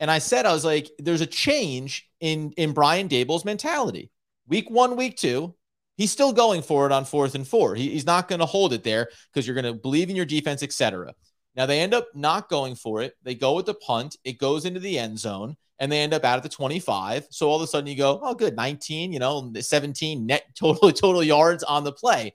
And 0.00 0.10
I 0.10 0.18
said, 0.18 0.46
I 0.46 0.52
was 0.52 0.64
like, 0.64 0.90
there's 0.98 1.22
a 1.22 1.26
change 1.26 2.08
in 2.20 2.52
in 2.52 2.72
Brian 2.72 3.08
Daboll's 3.08 3.44
mentality. 3.44 4.10
Week 4.46 4.70
one, 4.70 4.96
week 4.96 5.16
two, 5.16 5.54
he's 5.96 6.10
still 6.10 6.32
going 6.32 6.62
for 6.62 6.86
it 6.86 6.92
on 6.92 7.04
fourth 7.04 7.34
and 7.34 7.46
four. 7.46 7.74
He, 7.74 7.90
he's 7.90 8.06
not 8.06 8.28
going 8.28 8.38
to 8.40 8.46
hold 8.46 8.72
it 8.72 8.84
there 8.84 9.08
because 9.32 9.46
you're 9.46 9.60
going 9.60 9.72
to 9.72 9.74
believe 9.74 10.10
in 10.10 10.16
your 10.16 10.24
defense, 10.24 10.62
etc. 10.62 11.14
Now 11.58 11.66
they 11.66 11.80
end 11.80 11.92
up 11.92 12.06
not 12.14 12.48
going 12.48 12.76
for 12.76 13.02
it. 13.02 13.16
They 13.24 13.34
go 13.34 13.54
with 13.54 13.66
the 13.66 13.74
punt. 13.74 14.16
It 14.22 14.38
goes 14.38 14.64
into 14.64 14.78
the 14.78 14.96
end 14.96 15.18
zone 15.18 15.56
and 15.80 15.90
they 15.90 15.98
end 15.98 16.14
up 16.14 16.24
out 16.24 16.36
at 16.36 16.44
the 16.44 16.48
25. 16.48 17.26
So 17.30 17.48
all 17.48 17.56
of 17.56 17.62
a 17.62 17.66
sudden 17.66 17.88
you 17.88 17.96
go, 17.96 18.20
oh, 18.22 18.32
good, 18.36 18.54
19, 18.54 19.12
you 19.12 19.18
know, 19.18 19.52
17 19.58 20.24
net 20.24 20.44
total 20.54 20.92
total 20.92 21.24
yards 21.24 21.64
on 21.64 21.82
the 21.82 21.92
play. 21.92 22.32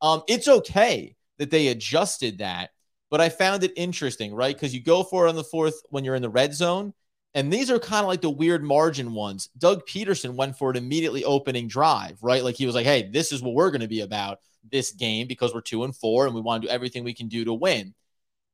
Um, 0.00 0.22
it's 0.28 0.46
okay 0.46 1.16
that 1.38 1.50
they 1.50 1.68
adjusted 1.68 2.38
that, 2.38 2.70
but 3.10 3.20
I 3.20 3.28
found 3.28 3.64
it 3.64 3.72
interesting, 3.74 4.32
right? 4.32 4.54
Because 4.54 4.72
you 4.72 4.80
go 4.80 5.02
for 5.02 5.26
it 5.26 5.30
on 5.30 5.36
the 5.36 5.42
fourth 5.42 5.82
when 5.90 6.04
you're 6.04 6.14
in 6.14 6.22
the 6.22 6.30
red 6.30 6.54
zone. 6.54 6.94
And 7.34 7.52
these 7.52 7.72
are 7.72 7.78
kind 7.78 8.02
of 8.02 8.08
like 8.08 8.22
the 8.22 8.30
weird 8.30 8.62
margin 8.62 9.14
ones. 9.14 9.50
Doug 9.58 9.84
Pederson 9.86 10.34
went 10.34 10.56
for 10.56 10.70
an 10.70 10.76
immediately 10.76 11.24
opening 11.24 11.66
drive, 11.66 12.18
right? 12.22 12.42
Like 12.44 12.56
he 12.56 12.66
was 12.66 12.74
like, 12.76 12.86
hey, 12.86 13.08
this 13.12 13.32
is 13.32 13.42
what 13.42 13.54
we're 13.54 13.70
going 13.70 13.80
to 13.82 13.88
be 13.88 14.00
about 14.00 14.38
this 14.70 14.92
game 14.92 15.26
because 15.26 15.52
we're 15.52 15.60
two 15.60 15.82
and 15.82 15.94
four 15.94 16.26
and 16.26 16.34
we 16.34 16.40
want 16.40 16.62
to 16.62 16.68
do 16.68 16.72
everything 16.72 17.02
we 17.02 17.14
can 17.14 17.28
do 17.28 17.44
to 17.44 17.52
win. 17.52 17.94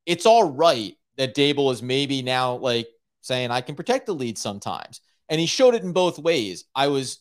It's 0.06 0.26
all 0.26 0.52
right 0.52 0.94
that 1.16 1.34
Daboll 1.34 1.72
is 1.72 1.82
maybe 1.82 2.22
now 2.22 2.56
like 2.56 2.88
saying 3.20 3.50
I 3.50 3.60
can 3.60 3.74
protect 3.74 4.06
the 4.06 4.14
lead 4.14 4.38
sometimes. 4.38 5.00
And 5.28 5.40
he 5.40 5.46
showed 5.46 5.74
it 5.74 5.82
in 5.82 5.92
both 5.92 6.18
ways. 6.18 6.64
I 6.74 6.86
was 6.86 7.18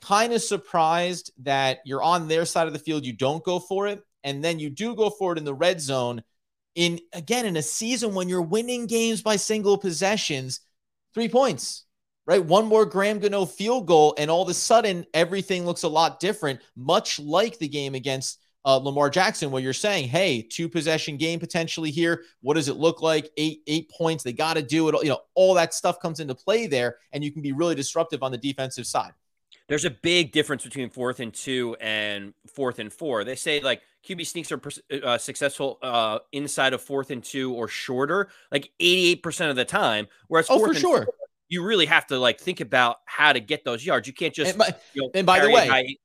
kind 0.00 0.32
of 0.32 0.42
surprised 0.42 1.32
that 1.42 1.78
you're 1.84 2.02
on 2.02 2.26
their 2.26 2.44
side 2.44 2.66
of 2.66 2.72
the 2.72 2.78
field, 2.78 3.04
you 3.04 3.12
don't 3.12 3.44
go 3.44 3.58
for 3.58 3.86
it, 3.86 4.02
and 4.24 4.42
then 4.42 4.58
you 4.58 4.70
do 4.70 4.94
go 4.94 5.10
for 5.10 5.32
it 5.32 5.38
in 5.38 5.44
the 5.44 5.54
red 5.54 5.80
zone. 5.80 6.22
In 6.74 7.00
again, 7.12 7.44
in 7.44 7.56
a 7.58 7.62
season 7.62 8.14
when 8.14 8.28
you're 8.28 8.40
winning 8.40 8.86
games 8.86 9.20
by 9.20 9.36
single 9.36 9.76
possessions, 9.76 10.60
three 11.14 11.28
points, 11.28 11.84
right? 12.26 12.42
One 12.42 12.66
more 12.66 12.86
Graham 12.86 13.18
Gano 13.18 13.44
field 13.44 13.86
goal, 13.86 14.14
and 14.16 14.30
all 14.30 14.42
of 14.42 14.48
a 14.48 14.54
sudden 14.54 15.04
everything 15.12 15.66
looks 15.66 15.82
a 15.82 15.88
lot 15.88 16.18
different, 16.18 16.60
much 16.74 17.20
like 17.20 17.58
the 17.58 17.68
game 17.68 17.94
against 17.94 18.41
uh, 18.64 18.76
Lamar 18.76 19.10
Jackson, 19.10 19.50
where 19.50 19.62
you're 19.62 19.72
saying, 19.72 20.08
"Hey, 20.08 20.42
two 20.42 20.68
possession 20.68 21.16
game 21.16 21.40
potentially 21.40 21.90
here. 21.90 22.24
What 22.40 22.54
does 22.54 22.68
it 22.68 22.76
look 22.76 23.02
like? 23.02 23.30
Eight 23.36 23.62
eight 23.66 23.90
points. 23.90 24.22
They 24.24 24.32
got 24.32 24.54
to 24.54 24.62
do 24.62 24.88
it. 24.88 24.94
You 25.02 25.10
know, 25.10 25.20
all 25.34 25.54
that 25.54 25.74
stuff 25.74 26.00
comes 26.00 26.20
into 26.20 26.34
play 26.34 26.66
there, 26.66 26.96
and 27.12 27.24
you 27.24 27.32
can 27.32 27.42
be 27.42 27.52
really 27.52 27.74
disruptive 27.74 28.22
on 28.22 28.32
the 28.32 28.38
defensive 28.38 28.86
side." 28.86 29.12
There's 29.68 29.84
a 29.84 29.90
big 29.90 30.32
difference 30.32 30.64
between 30.64 30.90
fourth 30.90 31.20
and 31.20 31.32
two 31.32 31.76
and 31.80 32.34
fourth 32.52 32.78
and 32.78 32.92
four. 32.92 33.24
They 33.24 33.36
say 33.36 33.60
like 33.60 33.80
QB 34.06 34.26
sneaks 34.26 34.52
are 34.52 34.60
uh, 35.02 35.18
successful 35.18 35.78
uh, 35.82 36.18
inside 36.32 36.72
of 36.72 36.82
fourth 36.82 37.10
and 37.10 37.22
two 37.22 37.54
or 37.54 37.68
shorter, 37.68 38.28
like 38.50 38.70
88% 38.80 39.50
of 39.50 39.56
the 39.56 39.64
time. 39.64 40.08
Whereas 40.28 40.48
oh, 40.50 40.58
for 40.58 40.74
sure. 40.74 41.04
Four, 41.04 41.14
you 41.48 41.62
really 41.62 41.86
have 41.86 42.06
to 42.08 42.18
like 42.18 42.40
think 42.40 42.60
about 42.60 42.98
how 43.06 43.32
to 43.32 43.40
get 43.40 43.64
those 43.64 43.84
yards. 43.84 44.06
You 44.06 44.14
can't 44.14 44.34
just. 44.34 44.50
And 44.50 44.58
by, 44.58 44.74
you 44.94 45.02
know, 45.02 45.10
and 45.14 45.26
by 45.26 45.40
the 45.40 45.50
way, 45.50 45.96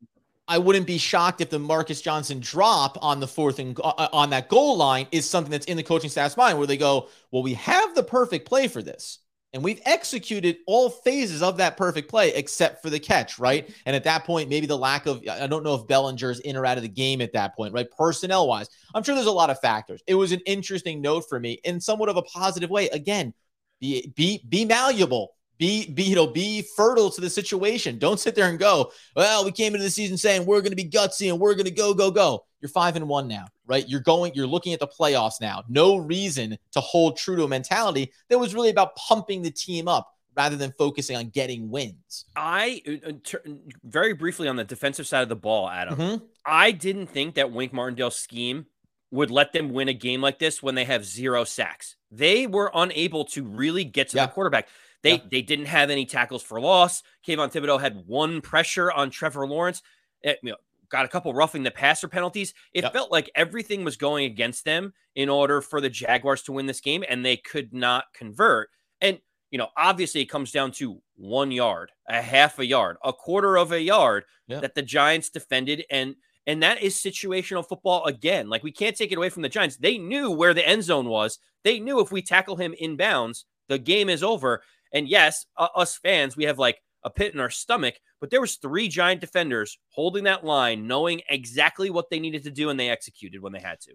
I 0.48 0.58
wouldn't 0.58 0.88
be 0.88 0.98
shocked 0.98 1.42
if 1.42 1.50
the 1.50 1.60
Marcus 1.60 2.02
Johnson 2.02 2.40
drop 2.40 2.98
on 3.02 3.20
the 3.20 3.28
fourth 3.28 3.60
and 3.60 3.78
uh, 3.80 3.94
uh, 3.98 4.08
on 4.14 4.30
that 4.30 4.48
goal 4.48 4.78
line 4.78 5.08
is 5.12 5.30
something 5.30 5.52
that's 5.52 5.66
in 5.66 5.78
the 5.78 5.84
coaching 5.84 6.10
staff's 6.10 6.38
mind 6.38 6.58
where 6.58 6.68
they 6.68 6.78
go, 6.78 7.10
well, 7.32 7.44
we 7.44 7.54
have 7.56 7.96
the 7.96 8.04
perfect 8.04 8.48
play 8.48 8.68
for 8.68 8.82
this. 8.82 9.20
And 9.54 9.64
we've 9.64 9.82
executed 9.86 10.58
all 10.68 10.90
phases 10.90 11.42
of 11.42 11.58
that 11.58 11.78
perfect 11.78 12.10
play 12.10 12.34
except 12.34 12.82
for 12.82 12.90
the 12.90 13.00
catch, 13.00 13.40
right? 13.40 13.70
And 13.86 13.96
at 13.96 14.04
that 14.04 14.26
point, 14.26 14.50
maybe 14.50 14.68
the 14.68 14.78
lack 14.78 15.06
of, 15.06 15.24
I 15.30 15.48
don't 15.48 15.64
know 15.64 15.76
if 15.76 15.88
Bellinger's 15.88 16.40
in 16.42 16.58
or 16.58 16.66
out 16.66 16.78
of 16.78 16.84
the 16.84 16.90
game 16.90 17.22
at 17.22 17.34
that 17.34 17.56
point, 17.56 17.74
right? 17.74 17.90
Personnel 17.98 18.48
wise, 18.48 18.70
I'm 18.94 19.04
sure 19.04 19.16
there's 19.16 19.28
a 19.28 19.32
lot 19.32 19.50
of 19.50 19.60
factors. 19.60 20.02
It 20.06 20.16
was 20.16 20.32
an 20.32 20.42
interesting 20.46 21.02
note 21.02 21.30
for 21.30 21.40
me 21.40 21.60
in 21.64 21.80
somewhat 21.80 22.10
of 22.10 22.18
a 22.18 22.22
positive 22.24 22.70
way. 22.70 22.90
Again, 22.90 23.34
be, 23.80 24.12
be, 24.16 24.44
be 24.48 24.66
malleable 24.66 25.34
be 25.58 25.90
be 25.92 26.04
you 26.04 26.16
know 26.16 26.28
be 26.28 26.64
fertile 26.76 27.10
to 27.12 27.22
the 27.22 27.30
situation. 27.30 27.98
Don't 27.98 28.20
sit 28.20 28.36
there 28.36 28.50
and 28.50 28.60
go, 28.60 28.92
well, 29.16 29.46
we 29.46 29.52
came 29.52 29.74
into 29.74 29.84
the 29.84 29.92
season 29.92 30.18
saying 30.18 30.46
we're 30.46 30.62
going 30.62 30.72
to 30.72 30.76
be 30.76 30.90
gutsy 30.90 31.30
and 31.32 31.40
we're 31.40 31.54
going 31.54 31.66
to 31.66 31.72
go 31.72 31.94
go 31.94 32.12
go. 32.12 32.44
You're 32.62 32.70
five 32.70 32.96
and 32.96 33.08
one 33.08 33.28
now, 33.28 33.46
right? 33.66 33.88
You're 33.88 34.02
going. 34.02 34.34
You're 34.34 34.48
looking 34.48 34.74
at 34.74 34.80
the 34.80 34.88
playoffs 34.88 35.40
now. 35.40 35.64
No 35.70 35.98
reason 35.98 36.58
to 36.72 36.80
hold 36.80 37.18
true 37.18 37.36
to 37.36 37.44
a 37.44 37.48
mentality 37.48 38.12
that 38.30 38.40
was 38.40 38.56
really 38.56 38.70
about 38.70 38.96
pumping 38.96 39.42
the 39.42 39.52
team 39.52 39.88
up 39.88 40.12
rather 40.36 40.56
than 40.56 40.72
focusing 40.78 41.18
on 41.18 41.30
getting 41.30 41.70
wins. 41.70 42.26
I 42.36 42.82
uh, 42.88 43.10
uh 43.10 43.52
very 43.84 44.14
briefly 44.14 44.48
on 44.48 44.56
the 44.56 44.64
defensive 44.64 45.08
side 45.08 45.24
of 45.24 45.30
the 45.30 45.36
ball, 45.36 45.70
Adam. 45.70 45.98
Mm-hmm. 45.98 46.26
I 46.46 46.72
didn't 46.72 47.08
think 47.08 47.36
that 47.36 47.52
Wink 47.52 47.74
Martindale's 47.74 48.16
scheme 48.16 48.68
would 49.12 49.32
let 49.32 49.54
them 49.54 49.72
win 49.72 49.88
a 49.88 49.94
game 49.94 50.22
like 50.22 50.40
this 50.40 50.62
when 50.62 50.76
they 50.76 50.86
have 50.86 51.06
zero 51.06 51.44
sacks. 51.44 51.96
They 52.12 52.48
were 52.48 52.72
unable 52.74 53.26
to 53.26 53.44
really 53.44 53.84
get 53.84 54.10
to 54.10 54.18
yeah. 54.18 54.26
the 54.26 54.32
quarterback. 54.32 54.68
They 55.08 55.16
yeah. 55.16 55.30
they 55.32 55.42
didn't 55.42 55.68
have 55.68 55.90
any 55.90 56.06
tackles 56.06 56.44
for 56.44 56.60
loss. 56.60 57.02
Kayvon 57.26 57.52
Thibodeaux 57.52 57.80
had 57.80 58.04
one 58.06 58.42
pressure 58.42 58.92
on 58.92 59.10
Trevor 59.10 59.48
Lawrence. 59.48 59.82
It, 60.22 60.30
eh, 60.30 60.36
you 60.44 60.52
know, 60.52 60.58
got 60.90 61.06
a 61.06 61.08
couple 61.08 61.34
roughing 61.34 61.64
the 61.64 61.72
passer 61.72 62.08
penalties. 62.08 62.54
It 62.74 62.84
yep. 62.84 62.94
felt 62.94 63.12
like 63.12 63.32
everything 63.36 63.84
was 63.84 63.96
going 63.96 64.26
against 64.26 64.66
them 64.66 64.94
in 65.16 65.30
order 65.30 65.62
for 65.62 65.80
the 65.80 65.90
Jaguars 65.90 66.44
to 66.44 66.52
win 66.52 66.66
this 66.66 66.82
game, 66.82 67.04
and 67.08 67.26
they 67.26 67.38
could 67.38 67.74
not 67.74 68.06
convert. 68.14 68.70
And 69.00 69.20
you 69.50 69.58
know, 69.58 69.70
obviously, 69.78 70.22
it 70.22 70.26
comes 70.26 70.52
down 70.52 70.72
to 70.74 71.02
one 71.16 71.52
yard, 71.52 71.92
a 72.10 72.22
half 72.22 72.60
a 72.60 72.66
yard, 72.66 72.98
a 73.04 73.14
quarter 73.14 73.58
of 73.58 73.72
a 73.72 73.82
yard 73.82 74.26
yep. 74.48 74.62
that 74.62 74.76
the 74.76 74.82
Giants 74.82 75.30
defended, 75.30 75.86
and 75.90 76.16
and 76.46 76.62
that 76.64 76.82
is 76.82 76.96
situational 76.96 77.68
football 77.68 78.06
again. 78.06 78.50
Like 78.50 78.64
we 78.64 78.72
can't 78.72 78.96
take 78.96 79.12
it 79.12 79.18
away 79.18 79.30
from 79.30 79.44
the 79.44 79.50
Giants. 79.50 79.78
They 79.78 79.98
knew 79.98 80.32
where 80.32 80.54
the 80.54 80.68
end 80.68 80.84
zone 80.84 81.08
was. 81.08 81.40
They 81.64 81.80
knew 81.80 82.00
if 82.00 82.12
we 82.12 82.22
tackle 82.22 82.56
him 82.56 82.76
inbounds, 82.82 83.44
the 83.68 83.78
game 83.78 84.10
is 84.10 84.24
over. 84.24 84.62
And 84.94 85.08
yes, 85.08 85.46
uh, 85.58 85.68
us 85.76 85.98
fans, 85.98 86.38
we 86.38 86.46
have 86.46 86.60
like 86.60 86.82
a 87.04 87.10
pit 87.10 87.34
in 87.34 87.40
our 87.40 87.50
stomach, 87.50 87.96
but 88.20 88.30
there 88.30 88.42
was 88.42 88.56
three 88.56 88.88
giant 88.88 89.22
defenders 89.22 89.78
holding 89.90 90.24
that 90.26 90.46
line, 90.46 90.88
knowing 90.88 91.22
exactly 91.30 91.90
what 91.90 92.10
they 92.10 92.20
needed 92.20 92.44
to 92.44 92.52
do, 92.52 92.70
and 92.70 92.80
they 92.80 92.90
executed 92.90 93.42
when 93.42 93.54
they 93.54 93.60
had 93.60 93.80
to. 93.82 93.94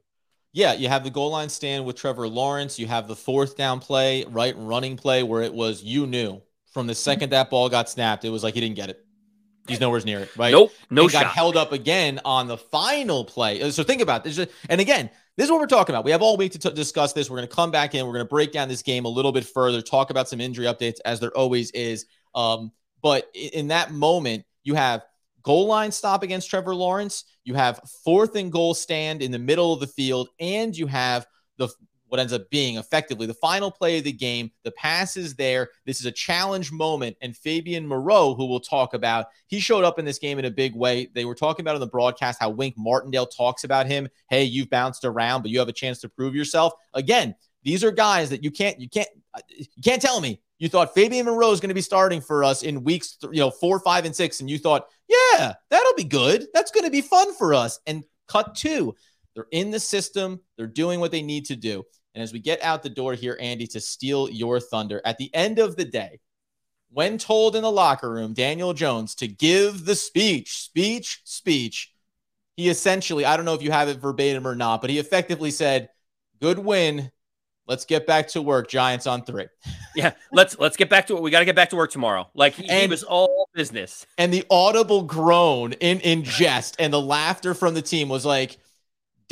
Yeah, 0.53 0.75
you 0.75 0.89
have 0.89 1.03
the 1.03 1.11
goal 1.11 1.31
line 1.31 1.49
stand 1.49 1.87
with 1.87 1.97
Trevor 1.97 2.29
Lawrence. 2.29 2.79
You 2.79 2.87
have 2.87 3.09
the 3.09 3.17
fourth 3.17 3.57
down 3.57 3.81
play, 3.81 4.25
right 4.25 4.55
running 4.57 4.97
play, 4.97 5.23
where 5.23 5.43
it 5.43 5.55
was 5.55 5.83
you 5.83 6.07
knew 6.07 6.43
from 6.73 6.87
the 6.87 6.95
second 6.95 7.31
that 7.31 7.51
ball 7.51 7.69
got 7.69 7.89
snapped, 7.89 8.25
it 8.25 8.31
was 8.31 8.43
like 8.43 8.55
he 8.55 8.61
didn't 8.61 8.77
get 8.77 8.91
it. 8.91 9.05
He's 9.69 9.81
nowhere 9.81 10.01
near 10.01 10.21
it, 10.21 10.37
right? 10.37 10.51
Nope, 10.51 10.73
no 10.91 11.03
and 11.03 11.11
shot. 11.13 11.23
Got 11.25 11.33
held 11.33 11.57
up 11.57 11.71
again 11.73 12.19
on 12.25 12.49
the 12.49 12.57
final 12.57 13.25
play. 13.25 13.71
So 13.71 13.85
think 13.85 14.03
about 14.03 14.25
this. 14.25 14.45
And 14.69 14.81
again, 14.81 15.09
this 15.37 15.47
is 15.47 15.51
what 15.51 15.61
we're 15.61 15.67
talking 15.67 15.95
about. 15.95 16.05
We 16.05 16.11
have 16.11 16.23
all 16.23 16.37
week 16.37 16.53
to 16.53 16.59
t- 16.59 16.71
discuss 16.73 17.13
this. 17.13 17.31
We're 17.31 17.39
going 17.39 17.49
to 17.49 17.55
come 17.55 17.71
back 17.71 17.95
in. 17.95 18.05
We're 18.05 18.13
going 18.13 18.25
to 18.25 18.29
break 18.29 18.53
down 18.53 18.69
this 18.69 18.83
game 18.83 19.05
a 19.05 19.09
little 19.09 19.33
bit 19.33 19.47
further, 19.47 19.81
talk 19.81 20.11
about 20.11 20.29
some 20.29 20.41
injury 20.41 20.67
updates 20.67 20.99
as 21.05 21.21
there 21.21 21.31
always 21.31 21.71
is. 21.71 22.07
Um, 22.35 22.73
but 23.03 23.29
in 23.35 23.69
that 23.69 23.93
moment, 23.93 24.45
you 24.63 24.75
have 24.75 25.05
goal 25.43 25.67
line 25.67 25.91
stop 25.91 26.23
against 26.23 26.51
Trevor 26.51 26.75
Lawrence. 26.75 27.25
You 27.45 27.55
have 27.55 27.81
fourth 28.05 28.37
and 28.37 28.53
goal 28.53 28.75
stand 28.75 29.23
in 29.23 29.31
the 29.31 29.39
middle 29.39 29.73
of 29.73 29.81
the 29.81 29.87
field, 29.87 30.29
and 30.39 30.77
you 30.77 30.87
have 30.87 31.27
the 31.57 31.69
what 32.13 32.21
ends 32.21 32.35
up 32.35 32.51
being 32.51 32.77
effectively 32.77 33.27
the 33.27 33.33
final 33.33 33.71
play 33.71 33.97
of 33.97 34.05
the 34.05 34.13
game. 34.13 34.51
The 34.65 34.71
pass 34.73 35.17
is 35.17 35.35
there. 35.35 35.71
This 35.87 35.99
is 35.99 36.05
a 36.05 36.13
challenge 36.13 36.71
moment. 36.71 37.17
And 37.23 37.35
Fabian 37.35 37.87
Moreau, 37.87 38.35
who 38.35 38.45
we'll 38.45 38.61
talk 38.61 38.93
about, 38.93 39.29
he 39.47 39.59
showed 39.61 39.83
up 39.83 39.99
in 39.99 40.05
this 40.05 40.19
game 40.19 40.39
in 40.39 40.45
a 40.45 40.51
big 40.51 40.77
way. 40.77 41.09
They 41.15 41.25
were 41.25 41.35
talking 41.35 41.65
about 41.65 41.75
on 41.75 41.81
the 41.81 41.87
broadcast 41.87 42.39
how 42.39 42.51
Wink 42.51 42.75
Martindale 42.77 43.25
talks 43.25 43.65
about 43.65 43.87
him. 43.87 44.11
Hey, 44.29 44.45
you've 44.45 44.69
bounced 44.69 45.07
around, 45.07 45.41
but 45.41 45.51
you 45.51 45.59
have 45.59 45.71
a 45.71 45.73
chance 45.73 46.01
to 46.01 46.09
prove 46.11 46.35
yourself. 46.35 46.75
Again, 46.93 47.35
these 47.63 47.83
are 47.83 47.91
guys 47.91 48.29
that 48.29 48.45
you 48.45 48.51
can't, 48.51 48.79
you 48.79 48.91
can't, 48.91 49.09
you 49.49 49.83
can't 49.83 50.03
tell 50.03 50.21
me 50.21 50.43
you 50.59 50.69
thought 50.69 50.95
Fabian 50.95 51.25
Moreau 51.25 51.51
is 51.51 51.61
going 51.61 51.71
to 51.71 51.75
be 51.75 51.81
starting 51.81 52.21
for 52.21 52.45
us 52.45 52.63
in 52.63 52.85
weeks, 52.85 53.17
you 53.33 53.41
know, 53.41 53.51
four, 53.51 53.81
five, 53.81 54.05
and 54.05 54.15
six, 54.15 54.39
and 54.39 54.49
you 54.49 54.59
thought, 54.59 54.87
yeah, 55.09 55.55
that'll 55.71 55.95
be 55.95 56.05
good. 56.05 56.47
That's 56.55 56.71
going 56.71 56.85
to 56.85 56.91
be 56.91 57.01
fun 57.01 57.35
for 57.35 57.53
us. 57.53 57.81
And 57.85 58.05
cut 58.29 58.55
two, 58.55 58.95
they're 59.35 59.49
in 59.51 59.73
the 59.73 59.81
system. 59.81 60.41
They're 60.57 60.69
doing 60.69 61.01
what 61.01 61.11
they 61.11 61.23
need 61.23 61.47
to 61.47 61.57
do. 61.57 61.83
And 62.15 62.23
as 62.23 62.33
we 62.33 62.41
get 62.41 62.63
out 62.63 62.83
the 62.83 62.91
door 62.91 63.15
here, 63.15 63.39
Andy, 63.41 63.67
to 63.69 63.81
steal 63.81 64.29
your 64.29 64.61
thunder, 64.61 65.01
at 65.05 65.19
the 65.19 65.35
end 65.35 65.59
of 65.59 65.77
the 65.77 65.85
day, 65.85 66.21
when 66.91 67.17
told 67.17 67.57
in 67.57 67.63
the 67.63 67.73
locker 67.73 68.11
room, 68.11 68.35
Daniel 68.35 68.75
Jones 68.75 69.15
to 69.17 69.29
give 69.29 69.87
the 69.87 69.95
speech, 69.95 70.63
speech, 70.63 71.23
speech, 71.25 71.93
he 72.57 72.69
essentially, 72.69 73.25
I 73.25 73.37
don't 73.37 73.47
know 73.47 73.55
if 73.55 73.63
you 73.63 73.71
have 73.71 73.89
it 73.89 73.99
verbatim 73.99 74.47
or 74.47 74.55
not, 74.55 74.83
but 74.83 74.91
he 74.91 74.99
effectively 74.99 75.51
said, 75.51 75.89
Good 76.41 76.59
win. 76.59 77.11
Let's 77.69 77.85
get 77.85 78.05
back 78.05 78.27
to 78.29 78.43
work. 78.43 78.69
Giants 78.69 79.07
on 79.07 79.23
three. 79.23 79.47
yeah, 79.95 80.13
let's 80.33 80.59
let's 80.59 80.77
get 80.77 80.91
back 80.91 81.07
to 81.07 81.17
it. 81.17 81.23
We 81.23 81.31
got 81.31 81.39
to 81.39 81.45
get 81.45 81.55
back 81.55 81.71
to 81.71 81.77
work 81.77 81.93
tomorrow. 81.93 82.29
Like 82.35 82.55
he, 82.55 82.69
and, 82.69 82.83
he 82.83 82.89
was 82.89 83.05
all 83.05 83.49
business. 83.55 84.05
And 84.19 84.35
the 84.35 84.45
audible 84.51 85.03
groan 85.03 85.73
in 85.75 86.01
in 86.01 86.25
jest 86.25 86.75
and 86.81 86.93
the 86.93 87.01
laughter 87.01 87.55
from 87.55 87.75
the 87.75 87.81
team 87.81 88.09
was 88.09 88.27
like, 88.27 88.59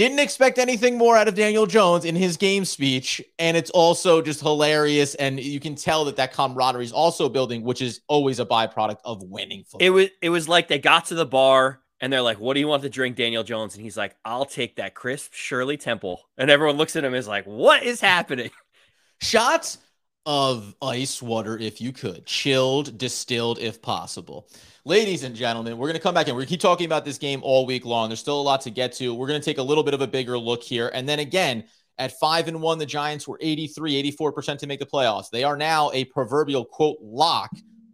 Didn't 0.00 0.20
expect 0.20 0.56
anything 0.56 0.96
more 0.96 1.14
out 1.14 1.28
of 1.28 1.34
Daniel 1.34 1.66
Jones 1.66 2.06
in 2.06 2.16
his 2.16 2.38
game 2.38 2.64
speech. 2.64 3.20
And 3.38 3.54
it's 3.54 3.68
also 3.68 4.22
just 4.22 4.40
hilarious. 4.40 5.14
And 5.16 5.38
you 5.38 5.60
can 5.60 5.74
tell 5.74 6.06
that 6.06 6.16
that 6.16 6.32
camaraderie 6.32 6.86
is 6.86 6.90
also 6.90 7.28
building, 7.28 7.62
which 7.64 7.82
is 7.82 8.00
always 8.08 8.40
a 8.40 8.46
byproduct 8.46 8.96
of 9.04 9.22
winning 9.22 9.62
football. 9.62 9.86
It 9.86 9.90
was, 9.90 10.08
it 10.22 10.30
was 10.30 10.48
like 10.48 10.68
they 10.68 10.78
got 10.78 11.04
to 11.08 11.14
the 11.14 11.26
bar 11.26 11.82
and 12.00 12.10
they're 12.10 12.22
like, 12.22 12.40
What 12.40 12.54
do 12.54 12.60
you 12.60 12.66
want 12.66 12.82
to 12.84 12.88
drink, 12.88 13.16
Daniel 13.16 13.42
Jones? 13.42 13.74
And 13.74 13.84
he's 13.84 13.98
like, 13.98 14.16
I'll 14.24 14.46
take 14.46 14.76
that 14.76 14.94
crisp 14.94 15.34
Shirley 15.34 15.76
Temple. 15.76 16.22
And 16.38 16.50
everyone 16.50 16.78
looks 16.78 16.96
at 16.96 17.04
him 17.04 17.12
is 17.12 17.28
like, 17.28 17.44
What 17.44 17.82
is 17.82 18.00
happening? 18.00 18.50
Shots 19.20 19.76
of 20.24 20.74
ice 20.80 21.20
water 21.20 21.58
if 21.58 21.78
you 21.82 21.92
could, 21.92 22.24
chilled, 22.24 22.96
distilled 22.96 23.58
if 23.58 23.82
possible. 23.82 24.48
Ladies 24.86 25.24
and 25.24 25.36
gentlemen, 25.36 25.76
we're 25.76 25.88
going 25.88 25.98
to 25.98 26.02
come 26.02 26.14
back 26.14 26.28
and 26.28 26.36
we're 26.36 26.46
keep 26.46 26.58
talking 26.58 26.86
about 26.86 27.04
this 27.04 27.18
game 27.18 27.40
all 27.42 27.66
week 27.66 27.84
long. 27.84 28.08
There's 28.08 28.20
still 28.20 28.40
a 28.40 28.42
lot 28.42 28.62
to 28.62 28.70
get 28.70 28.94
to. 28.94 29.12
We're 29.12 29.26
going 29.26 29.38
to 29.38 29.44
take 29.44 29.58
a 29.58 29.62
little 29.62 29.84
bit 29.84 29.92
of 29.92 30.00
a 30.00 30.06
bigger 30.06 30.38
look 30.38 30.62
here. 30.62 30.90
And 30.94 31.06
then 31.06 31.18
again, 31.18 31.64
at 31.98 32.18
five 32.18 32.48
and 32.48 32.62
one, 32.62 32.78
the 32.78 32.86
Giants 32.86 33.28
were 33.28 33.36
83, 33.42 34.10
84% 34.16 34.56
to 34.56 34.66
make 34.66 34.80
the 34.80 34.86
playoffs. 34.86 35.28
They 35.28 35.44
are 35.44 35.58
now 35.58 35.90
a 35.92 36.06
proverbial 36.06 36.64
quote 36.64 36.96
lock 37.02 37.50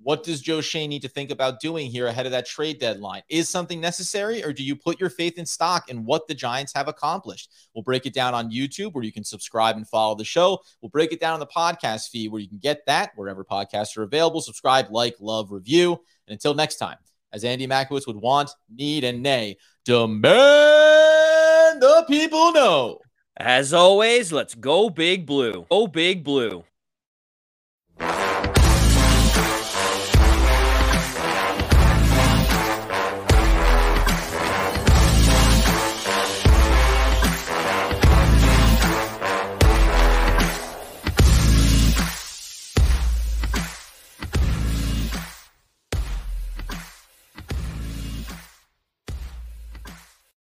what 0.06 0.22
does 0.22 0.40
Joe 0.40 0.60
Schoen 0.60 0.88
need 0.88 1.02
to 1.02 1.08
think 1.08 1.32
about 1.32 1.58
doing 1.58 1.90
here 1.90 2.06
ahead 2.06 2.26
of 2.26 2.32
that 2.32 2.46
trade 2.46 2.78
deadline? 2.78 3.22
Is 3.28 3.48
something 3.48 3.80
necessary, 3.80 4.44
or 4.44 4.52
do 4.52 4.62
you 4.62 4.76
put 4.76 5.00
your 5.00 5.10
faith 5.10 5.36
in 5.36 5.44
stock 5.44 5.90
in 5.90 6.04
what 6.04 6.28
the 6.28 6.34
Giants 6.34 6.72
have 6.76 6.86
accomplished? 6.86 7.50
We'll 7.74 7.82
break 7.82 8.06
it 8.06 8.14
down 8.14 8.32
on 8.32 8.52
YouTube 8.52 8.92
where 8.92 9.02
you 9.02 9.10
can 9.10 9.24
subscribe 9.24 9.74
and 9.74 9.88
follow 9.88 10.14
the 10.14 10.24
show. 10.24 10.60
We'll 10.80 10.90
break 10.90 11.12
it 11.12 11.18
down 11.18 11.34
on 11.34 11.40
the 11.40 11.46
podcast 11.48 12.10
feed 12.10 12.30
where 12.30 12.40
you 12.40 12.48
can 12.48 12.58
get 12.58 12.86
that 12.86 13.10
wherever 13.16 13.44
podcasts 13.44 13.96
are 13.96 14.04
available. 14.04 14.40
Subscribe, 14.40 14.92
like, 14.92 15.16
love, 15.18 15.50
review. 15.50 15.94
And 16.28 16.34
until 16.34 16.54
next 16.54 16.76
time, 16.76 16.98
as 17.32 17.42
Andy 17.42 17.66
Makowitz 17.66 18.06
would 18.06 18.14
want, 18.14 18.50
need, 18.72 19.02
and 19.02 19.24
nay, 19.24 19.56
demand 19.84 20.22
the 21.82 22.04
people 22.06 22.52
know. 22.52 23.00
As 23.36 23.74
always, 23.74 24.30
let's 24.30 24.54
go 24.54 24.88
big 24.88 25.26
blue. 25.26 25.66
Go 25.68 25.88
big 25.88 26.22
blue. 26.22 26.62